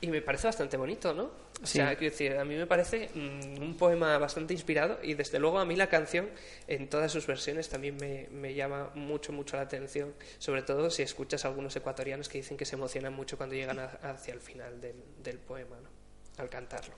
Y 0.00 0.06
me 0.06 0.22
parece 0.22 0.46
bastante 0.46 0.78
bonito, 0.78 1.12
¿no? 1.12 1.28
O 1.60 1.66
Sí. 1.66 1.78
sea, 1.78 1.96
quiero 1.96 2.12
decir, 2.12 2.36
a 2.36 2.44
mí 2.44 2.54
me 2.54 2.66
parece 2.66 3.10
mm, 3.14 3.60
un 3.62 3.76
poema 3.76 4.16
bastante 4.18 4.54
inspirado 4.54 5.00
y 5.02 5.14
desde 5.14 5.40
luego 5.40 5.58
a 5.58 5.64
mí 5.64 5.74
la 5.74 5.88
canción 5.88 6.30
en 6.68 6.88
todas 6.88 7.10
sus 7.10 7.26
versiones 7.26 7.68
también 7.68 7.96
me, 7.96 8.28
me 8.30 8.54
llama 8.54 8.92
mucho, 8.94 9.32
mucho 9.32 9.56
la 9.56 9.62
atención, 9.62 10.14
sobre 10.38 10.62
todo 10.62 10.88
si 10.88 11.02
escuchas 11.02 11.44
a 11.44 11.48
algunos 11.48 11.74
ecuatorianos 11.74 12.28
que 12.28 12.38
dicen 12.38 12.56
que 12.56 12.64
se 12.64 12.76
emocionan 12.76 13.12
mucho 13.12 13.36
cuando 13.36 13.56
llegan 13.56 13.80
a- 13.80 13.98
hacia 14.02 14.34
el 14.34 14.40
final 14.40 14.80
del, 14.80 15.02
del 15.22 15.38
poema, 15.38 15.76
¿no? 15.82 15.88
Al 16.40 16.48
cantarlo. 16.48 16.94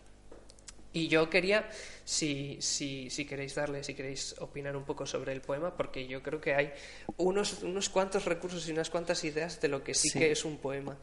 Y 0.92 1.06
yo 1.08 1.30
quería, 1.30 1.70
si, 2.04 2.58
si, 2.60 3.10
si 3.10 3.24
queréis 3.24 3.54
darle, 3.54 3.84
si 3.84 3.94
queréis 3.94 4.34
opinar 4.40 4.76
un 4.76 4.84
poco 4.84 5.06
sobre 5.06 5.32
el 5.32 5.40
poema, 5.40 5.74
porque 5.76 6.06
yo 6.08 6.20
creo 6.20 6.40
que 6.40 6.52
hay 6.52 6.72
unos, 7.16 7.62
unos 7.62 7.88
cuantos 7.88 8.24
recursos 8.24 8.68
y 8.68 8.72
unas 8.72 8.90
cuantas 8.90 9.22
ideas 9.24 9.60
de 9.60 9.68
lo 9.68 9.84
que 9.84 9.94
sí, 9.94 10.08
Sí. 10.10 10.18
que 10.18 10.32
es 10.32 10.44
un 10.44 10.58
poema. 10.58 10.98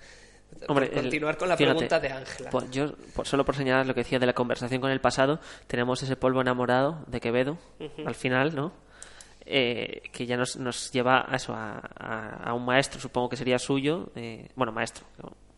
Hombre, 0.67 0.87
Por 0.87 0.97
el- 0.97 1.03
continuar 1.03 1.37
con 1.37 1.49
la 1.49 1.57
fíjate, 1.57 1.73
pregunta 1.75 1.99
de 1.99 2.09
Ángela. 2.11 2.49
pues 2.49 2.71
yo, 2.71 2.91
por- 3.15 3.27
solo 3.27 3.45
por 3.45 3.55
señalar 3.55 3.85
lo 3.85 3.93
que 3.93 4.01
decía 4.01 4.17
de 4.19 4.25
la 4.25 4.33
conversación 4.33 4.81
con 4.81 4.89
el 4.91 4.99
pasado, 5.01 5.39
tenemos 5.67 6.01
ese 6.01 6.15
polvo 6.15 6.41
enamorado 6.41 7.03
de 7.07 7.19
Quevedo, 7.21 7.57
al 8.05 8.15
final, 8.15 8.55
¿no? 8.55 8.73
Eh, 9.45 10.01
que 10.11 10.25
ya 10.25 10.35
nos, 10.35 10.57
nos 10.57 10.91
lleva 10.91 11.25
a 11.29 11.35
eso, 11.35 11.53
a, 11.53 11.79
a- 11.97 12.49
a 12.49 12.53
un 12.53 12.65
maestro, 12.65 12.99
supongo 12.99 13.29
que 13.29 13.37
sería 13.37 13.59
suyo, 13.59 14.09
eh, 14.15 14.49
bueno, 14.55 14.71
maestro, 14.73 15.05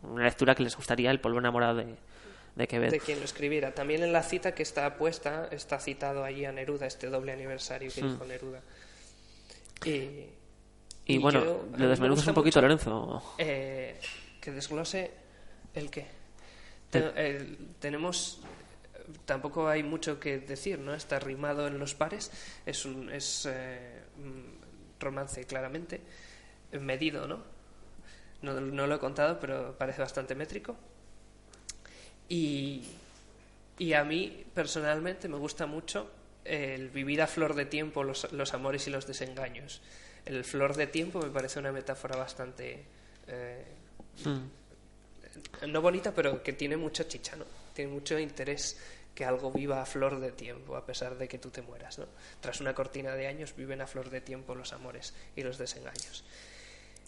una 0.04 0.25
lectura 0.25 0.54
que 0.54 0.63
les 0.63 0.75
gustaría, 0.75 1.10
el 1.12 1.19
polvo 1.19 1.39
enamorado 1.39 1.75
de, 1.78 1.95
de 2.56 2.67
Quevedo. 2.67 2.91
de 2.91 2.99
quien 2.99 3.19
lo 3.19 3.25
escribiera. 3.25 3.73
También 3.73 4.04
en 4.04 4.12
la 4.13 4.21
cita 4.21 4.54
que 4.54 4.63
está 4.63 4.95
puesta 4.95 5.47
está 5.52 5.80
citado 5.80 6.23
allí 6.23 6.45
a 6.45 6.52
Neruda, 6.52 6.86
este 6.86 7.10
doble 7.10 7.32
aniversario 7.32 7.89
que 7.93 8.02
dijo 8.02 8.25
Neruda. 8.25 8.62
Y, 9.86 9.89
Y, 9.89 10.30
y 11.06 11.17
bueno, 11.17 11.43
yo- 11.43 11.65
lo 11.78 11.88
desmenuzas 11.89 12.25
gusta 12.25 12.32
un 12.32 12.36
poquito, 12.36 12.60
mucho, 12.60 12.62
Lorenzo. 12.62 13.23
eh, 13.39 13.99
que 14.41 14.52
desglose 14.52 15.12
el 15.73 15.89
qué. 15.89 16.08
Tenemos 17.80 18.41
tampoco 19.25 19.67
hay 19.67 19.84
mucho 19.84 20.19
que 20.19 20.39
decir, 20.39 20.80
¿no? 20.80 20.93
Está 20.93 21.19
rimado 21.19 21.67
en 21.67 21.80
los 21.80 21.95
pares, 21.95 22.32
es 22.65 22.86
un 22.86 23.12
es 23.12 23.47
eh, 23.49 24.02
mm, 24.17 24.99
romance 24.99 25.43
claramente 25.45 26.02
medido, 26.80 27.28
¿no? 27.28 27.41
¿no? 28.41 28.60
No 28.60 28.88
lo 28.88 28.95
he 28.95 28.99
contado, 28.99 29.39
pero 29.39 29.75
parece 29.78 30.02
bastante 30.02 30.36
métrico. 30.36 30.75
Y, 32.28 32.84
y 33.80 33.93
a 33.93 34.04
mí, 34.04 34.45
personalmente, 34.54 35.28
me 35.28 35.38
gusta 35.38 35.65
mucho 35.65 36.12
el 36.45 36.89
vivir 36.89 37.21
a 37.21 37.28
flor 37.28 37.56
de 37.56 37.65
tiempo 37.65 38.04
los, 38.04 38.32
los 38.32 38.54
amores 38.54 38.88
y 38.88 38.91
los 38.91 39.08
desengaños. 39.08 39.82
El 40.25 40.43
flor 40.43 40.75
de 40.75 40.88
tiempo 40.88 41.19
me 41.19 41.30
parece 41.30 41.60
una 41.60 41.71
metáfora 41.71 42.15
bastante... 42.15 42.84
eh, 43.28 43.65
Mm. 44.25 45.71
no 45.71 45.82
bonita, 45.82 46.13
pero 46.13 46.41
que 46.43 46.53
tiene 46.53 46.77
mucha 46.77 47.08
chicha, 47.08 47.36
¿no? 47.36 47.45
Tiene 47.73 47.91
mucho 47.91 48.17
interés 48.17 48.77
que 49.13 49.25
algo 49.25 49.51
viva 49.51 49.82
a 49.82 49.86
flor 49.86 50.19
de 50.19 50.32
tiempo, 50.32 50.75
a 50.75 50.86
pesar 50.86 51.17
de 51.17 51.27
que 51.27 51.38
tú 51.38 51.49
te 51.49 51.62
mueras, 51.62 51.99
¿no? 51.99 52.05
Tras 52.39 52.62
una 52.62 52.73
cortina 52.73 53.15
de 53.15 53.27
años 53.27 53.55
viven 53.55 53.82
a 53.82 53.88
flor 53.88 54.10
de 54.10 54.21
tiempo 54.21 54.55
los 54.55 54.73
amores 54.73 55.13
y 55.36 55.43
los 55.43 55.58
desengaños. 55.58 56.23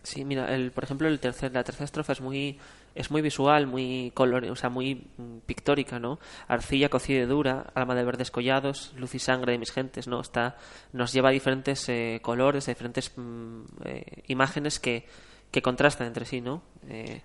Sí, 0.03 0.25
mira, 0.25 0.53
el, 0.53 0.71
por 0.71 0.83
ejemplo, 0.83 1.07
el 1.07 1.19
tercer, 1.19 1.53
la 1.53 1.63
tercera 1.63 1.85
estrofa 1.85 2.13
es 2.13 2.21
muy, 2.21 2.59
es 2.95 3.11
muy 3.11 3.21
visual, 3.21 3.67
muy 3.67 4.11
color, 4.15 4.43
muy 4.71 4.95
mm, 4.95 5.37
pictórica, 5.45 5.99
¿no? 5.99 6.19
Arcilla 6.47 6.89
cocida 6.89 7.25
dura, 7.27 7.71
alma 7.75 7.93
de 7.93 8.03
verdes 8.03 8.31
collados, 8.31 8.93
luz 8.97 9.13
y 9.13 9.19
sangre 9.19 9.51
de 9.51 9.59
mis 9.59 9.71
gentes, 9.71 10.07
¿no? 10.07 10.19
Está, 10.19 10.57
nos 10.91 11.13
lleva 11.13 11.29
a 11.29 11.31
diferentes 11.31 11.87
eh, 11.87 12.19
colores, 12.23 12.67
a 12.67 12.71
diferentes 12.71 13.11
mm, 13.15 13.61
eh, 13.85 14.23
imágenes 14.27 14.79
que, 14.79 15.05
que 15.51 15.61
contrastan 15.61 16.07
entre 16.07 16.25
sí, 16.25 16.41
¿no? 16.41 16.61
Eh, 16.89 17.21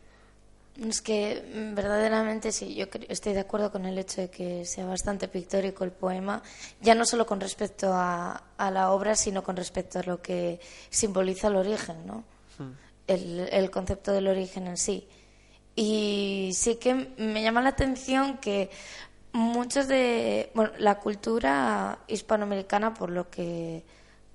Es 0.83 1.01
que 1.01 1.43
mm, 1.55 1.75
verdaderamente 1.75 2.53
sí, 2.53 2.75
yo 2.75 2.87
estoy 3.09 3.33
de 3.33 3.41
acuerdo 3.41 3.73
con 3.73 3.87
el 3.87 3.99
hecho 3.99 4.21
de 4.21 4.31
que 4.31 4.65
sea 4.67 4.85
bastante 4.85 5.27
pictórico 5.29 5.85
el 5.85 5.93
poema, 5.93 6.43
ya 6.83 6.95
no 6.95 7.07
solo 7.07 7.25
con 7.25 7.41
respecto 7.41 7.93
a, 7.95 8.43
a 8.59 8.71
la 8.71 8.91
obra, 8.91 9.15
sino 9.15 9.43
con 9.43 9.57
respecto 9.57 10.01
a 10.01 10.03
lo 10.03 10.21
que 10.21 10.61
simboliza 10.91 11.49
el 11.49 11.57
origen, 11.57 12.07
¿no? 12.07 12.25
El, 13.07 13.49
el 13.53 13.71
concepto 13.71 14.13
del 14.13 14.27
origen 14.27 14.67
en 14.67 14.77
sí. 14.77 15.07
Y 15.77 16.51
sí 16.55 16.77
que 16.77 16.95
me 17.17 17.43
llama 17.43 17.63
la 17.63 17.69
atención 17.71 18.39
que 18.39 18.69
muchos 19.33 19.87
de 19.87 20.51
bueno, 20.55 20.73
la 20.79 20.99
cultura 20.99 21.99
hispanoamericana, 22.09 22.93
por 22.95 23.11
lo 23.11 23.31
que 23.31 23.85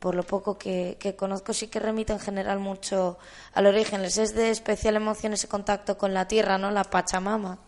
por 0.02 0.16
lo 0.16 0.24
poco 0.24 0.58
que, 0.58 0.98
que 1.00 1.16
conozco, 1.16 1.54
sí 1.54 1.68
que 1.68 1.80
remite 1.80 2.12
en 2.12 2.20
general 2.20 2.58
mucho 2.58 3.20
al 3.54 3.68
origen. 3.68 4.02
Les 4.02 4.18
es 4.18 4.34
de 4.34 4.50
especial 4.50 4.96
emoción 4.96 5.34
ese 5.34 5.48
contacto 5.48 5.96
con 5.96 6.12
la 6.12 6.28
tierra, 6.28 6.58
¿no? 6.58 6.72
La 6.72 6.84
Pachamama. 6.84 7.60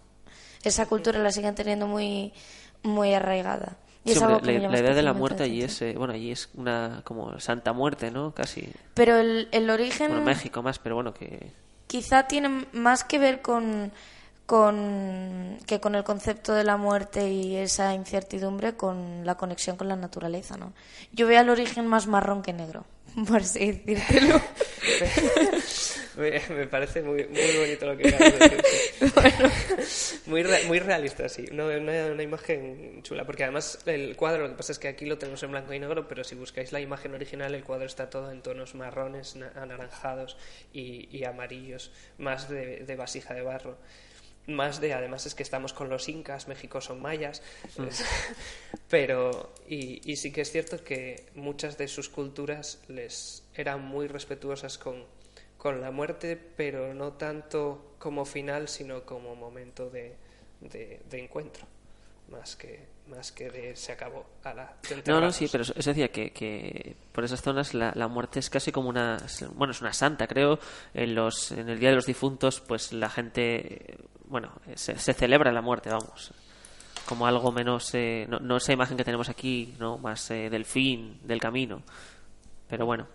Esa 0.64 0.88
cultura 0.88 1.20
la 1.20 1.32
siguen 1.32 1.54
teniendo 1.54 1.86
muy, 1.86 2.34
muy 2.82 3.14
arraigada. 3.14 3.78
Y 4.04 4.14
sí, 4.14 4.16
es 4.16 4.22
hombre, 4.24 4.34
algo 4.34 4.46
que 4.48 4.60
la, 4.60 4.70
la 4.70 4.80
idea 4.80 4.96
de 4.96 5.04
la 5.04 5.14
muerte 5.14 5.44
allí 5.44 5.62
es, 5.62 5.80
eh, 5.84 5.94
bueno, 5.96 6.16
allí 6.16 6.32
es 6.32 6.50
una 6.56 7.02
como 7.04 7.40
santa 7.40 7.72
muerte, 7.72 8.10
¿no? 8.10 8.34
Casi, 8.34 8.68
Pero 8.96 9.18
el, 9.18 9.48
el 9.52 9.70
origen 9.70 10.08
bueno, 10.08 10.26
México 10.26 10.64
más, 10.64 10.80
pero 10.80 10.96
bueno, 10.96 11.14
que... 11.14 11.52
quizá 11.86 12.28
tiene 12.28 12.66
más 12.74 13.04
que 13.04 13.20
ver 13.20 13.44
con, 13.44 13.92
con 14.46 15.58
que 15.66 15.80
con 15.80 15.96
el 15.96 16.04
concepto 16.04 16.54
de 16.54 16.64
la 16.64 16.78
muerte 16.78 17.30
y 17.30 17.56
esa 17.56 17.94
incertidumbre 17.94 18.74
con 18.76 19.26
la 19.26 19.36
conexión 19.36 19.78
con 19.78 19.88
la 19.88 19.96
naturaleza, 19.96 20.58
¿no? 20.58 20.74
Yo 21.12 21.28
veo 21.28 21.40
al 21.40 21.50
origen 21.50 21.88
más 21.88 22.08
marrón 22.08 22.42
que 22.42 22.54
negro, 22.54 22.86
por 23.28 23.42
así 23.42 23.72
decírtelo. 23.72 24.42
Me, 26.16 26.68
parece 26.68 27.02
muy, 27.02 27.26
muy 27.28 27.58
bonito 27.58 27.88
lo 27.88 27.98
que 27.98 28.08
acabas 28.08 28.34
de 28.38 28.50
decir. 28.50 30.22
muy, 30.28 30.44
re- 30.44 30.64
muy 30.66 30.78
realista, 30.80 31.28
sí. 31.28 31.46
No, 31.52 31.66
una, 31.68 32.06
una 32.12 32.22
imagen 32.22 33.02
chula, 33.02 33.26
porque 33.26 33.44
además 33.44 33.80
el 33.88 34.16
cuadro, 34.16 34.44
lo 34.44 34.50
que 34.50 34.56
pasa 34.58 34.74
es 34.74 34.80
que 34.80 34.90
aquí 34.90 35.06
lo 35.08 35.18
tenemos 35.18 35.42
en 35.42 35.50
blanco 35.52 35.74
y 35.74 35.80
negro, 35.80 36.08
pero 36.08 36.24
si 36.24 36.36
buscáis 36.36 36.72
la 36.72 36.80
imagen 36.82 37.16
original, 37.16 37.56
el 37.56 37.64
cuadro 37.64 37.88
está 37.88 38.12
todo 38.12 38.30
en 38.32 38.44
tonos 38.44 38.76
marrones, 38.76 39.36
na- 39.36 39.52
anaranjados 39.56 40.38
y, 40.72 41.08
y 41.18 41.24
amarillos, 41.24 41.92
más 42.20 42.48
de, 42.48 42.82
de 42.86 42.96
vasija 42.96 43.34
de 43.34 43.42
barro. 43.42 43.78
Más 44.48 44.82
de, 44.82 44.94
además 44.94 45.26
es 45.26 45.36
que 45.36 45.44
estamos 45.44 45.72
con 45.72 45.90
los 45.90 46.10
incas, 46.10 46.50
México 46.50 46.82
son 46.82 47.02
mayas, 47.02 47.42
pero, 48.90 49.54
y, 49.68 50.02
y 50.10 50.18
sí 50.18 50.32
que 50.32 50.42
es 50.42 50.52
cierto 50.52 50.84
que 50.84 51.28
muchas 51.36 51.78
de 51.78 51.88
sus 51.88 52.10
culturas 52.10 52.82
les 52.90 53.44
eran 53.56 53.82
muy 53.82 54.08
respetuosas 54.08 54.78
con, 54.78 55.06
con 55.58 55.80
la 55.80 55.92
muerte, 55.92 56.36
pero 56.36 56.94
no 56.94 57.14
tanto 57.14 57.96
como 58.00 58.26
final, 58.26 58.68
sino 58.68 59.06
como 59.06 59.34
momento 59.36 59.90
de, 59.90 60.16
de, 60.60 61.00
de 61.10 61.20
encuentro, 61.24 61.66
más 62.30 62.58
que, 62.58 62.93
más 63.08 63.32
que 63.32 63.50
de 63.50 63.76
se 63.76 63.92
acabó. 63.92 64.26
ala, 64.44 64.76
te 64.82 65.04
No, 65.12 65.20
no, 65.22 65.32
sí, 65.32 65.48
pero 65.52 65.64
eso 65.64 65.74
decía 65.76 66.10
que, 66.12 66.32
que 66.32 66.96
por 67.12 67.24
esas 67.24 67.42
zonas 67.42 67.74
la, 67.74 67.92
la 67.96 68.08
muerte 68.08 68.40
es 68.40 68.50
casi 68.50 68.72
como 68.72 68.90
una, 68.90 69.18
bueno, 69.56 69.72
es 69.72 69.82
una 69.82 69.94
santa, 69.94 70.28
creo. 70.28 70.60
En 70.94 71.14
los, 71.16 71.52
en 71.52 71.70
el 71.70 71.80
día 71.80 71.90
de 71.90 71.96
los 71.96 72.06
difuntos, 72.06 72.62
pues 72.62 72.94
la 72.94 73.10
gente, 73.10 73.98
bueno, 74.26 74.52
se, 74.76 74.98
se 74.98 75.14
celebra 75.14 75.52
la 75.52 75.62
muerte, 75.62 75.90
vamos, 75.90 76.32
como 77.06 77.28
algo 77.28 77.52
menos, 77.52 77.94
eh, 77.94 78.26
no, 78.30 78.40
no 78.40 78.58
esa 78.58 78.72
imagen 78.74 78.96
que 78.98 79.04
tenemos 79.04 79.28
aquí, 79.30 79.76
no, 79.80 79.98
más 79.98 80.32
eh, 80.32 80.50
del 80.50 80.66
fin, 80.66 81.20
del 81.24 81.40
camino. 81.42 81.84
Pero 82.70 82.86
bueno, 82.86 83.08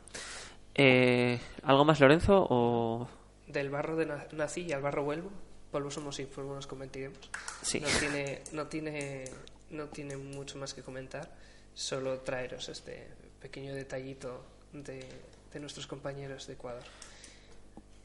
eh, 0.74 1.40
¿algo 1.62 1.84
más, 1.84 1.98
Lorenzo? 2.00 2.46
O 2.50 3.08
Del 3.46 3.70
barro 3.70 3.96
de 3.96 4.06
na- 4.06 4.26
nací 4.32 4.62
y 4.62 4.72
al 4.72 4.82
barro 4.82 5.02
vuelvo, 5.04 5.30
polvo 5.72 5.90
somos 5.90 6.18
y 6.20 6.26
polvo 6.26 6.54
nos 6.54 6.66
convertiremos. 6.66 7.18
sí, 7.62 7.80
No 7.80 7.88
tiene, 7.98 8.42
no 8.52 8.66
tiene, 8.66 9.24
no 9.70 9.86
tiene 9.86 10.16
mucho 10.16 10.58
más 10.58 10.74
que 10.74 10.82
comentar, 10.82 11.30
solo 11.74 12.18
traeros 12.20 12.68
este 12.68 13.06
pequeño 13.40 13.74
detallito 13.74 14.44
de, 14.72 15.04
de 15.52 15.60
nuestros 15.60 15.86
compañeros 15.86 16.46
de 16.46 16.54
Ecuador. 16.54 16.82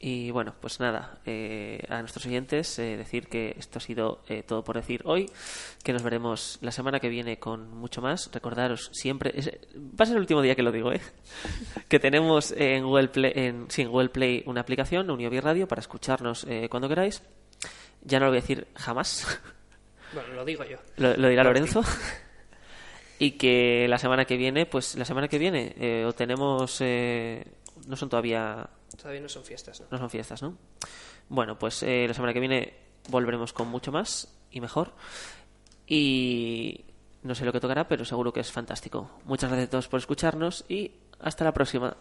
Y 0.06 0.30
bueno, 0.32 0.54
pues 0.60 0.80
nada, 0.80 1.18
eh, 1.24 1.82
a 1.88 2.00
nuestros 2.00 2.26
oyentes 2.26 2.78
eh, 2.78 2.96
decir 2.98 3.26
que 3.28 3.54
esto 3.58 3.78
ha 3.78 3.80
sido 3.80 4.22
eh, 4.28 4.42
todo 4.42 4.62
por 4.62 4.76
decir 4.76 5.00
hoy, 5.06 5.30
que 5.82 5.94
nos 5.94 6.02
veremos 6.02 6.58
la 6.60 6.72
semana 6.72 7.00
que 7.00 7.08
viene 7.08 7.38
con 7.38 7.70
mucho 7.70 8.02
más. 8.02 8.30
Recordaros 8.30 8.90
siempre, 8.92 9.32
es- 9.34 9.48
va 9.48 10.02
a 10.02 10.06
ser 10.06 10.16
el 10.16 10.20
último 10.20 10.42
día 10.42 10.54
que 10.56 10.62
lo 10.62 10.72
digo, 10.72 10.92
¿eh? 10.92 11.00
que 11.88 11.98
tenemos 11.98 12.52
en 12.52 12.84
Google 12.84 13.08
Play, 13.08 13.32
en, 13.34 13.70
sí, 13.70 13.80
en 13.82 13.88
Google 13.90 14.10
Play 14.10 14.42
una 14.44 14.60
aplicación, 14.60 15.10
Uniovi 15.10 15.40
Radio, 15.40 15.66
para 15.66 15.80
escucharnos 15.80 16.44
eh, 16.50 16.68
cuando 16.68 16.88
queráis. 16.88 17.22
Ya 18.02 18.18
no 18.18 18.26
lo 18.26 18.32
voy 18.32 18.38
a 18.38 18.40
decir 18.42 18.66
jamás, 18.74 19.26
Bueno, 20.14 20.34
lo 20.34 20.44
digo 20.44 20.64
yo. 20.64 20.78
Lo, 20.96 21.16
lo 21.16 21.28
dirá 21.28 21.44
Lorenzo. 21.44 21.82
y 23.18 23.32
que 23.32 23.86
la 23.88 23.98
semana 23.98 24.24
que 24.24 24.36
viene, 24.36 24.66
pues 24.66 24.94
la 24.96 25.04
semana 25.04 25.28
que 25.28 25.38
viene, 25.38 25.74
eh, 25.78 26.04
o 26.06 26.12
tenemos. 26.12 26.78
eh, 26.80 27.44
no 27.86 27.96
son 27.96 28.08
todavía. 28.08 28.68
Todavía 28.96 29.20
no 29.20 29.28
son 29.28 29.44
fiestas, 29.44 29.80
¿no? 29.80 29.86
No 29.90 29.98
son 29.98 30.10
fiestas, 30.10 30.42
¿no? 30.42 30.56
Bueno, 31.28 31.58
pues 31.58 31.82
eh, 31.82 32.04
la 32.06 32.14
semana 32.14 32.32
que 32.32 32.40
viene 32.40 32.74
volveremos 33.08 33.52
con 33.52 33.68
mucho 33.68 33.92
más 33.92 34.28
y 34.50 34.60
mejor. 34.60 34.92
Y 35.86 36.84
no 37.22 37.34
sé 37.34 37.44
lo 37.44 37.52
que 37.52 37.60
tocará, 37.60 37.88
pero 37.88 38.04
seguro 38.04 38.32
que 38.32 38.40
es 38.40 38.50
fantástico. 38.52 39.10
Muchas 39.24 39.50
gracias 39.50 39.68
a 39.68 39.70
todos 39.70 39.88
por 39.88 39.98
escucharnos 39.98 40.64
y 40.68 40.92
hasta 41.20 41.44
la 41.44 41.52
próxima. 41.52 41.96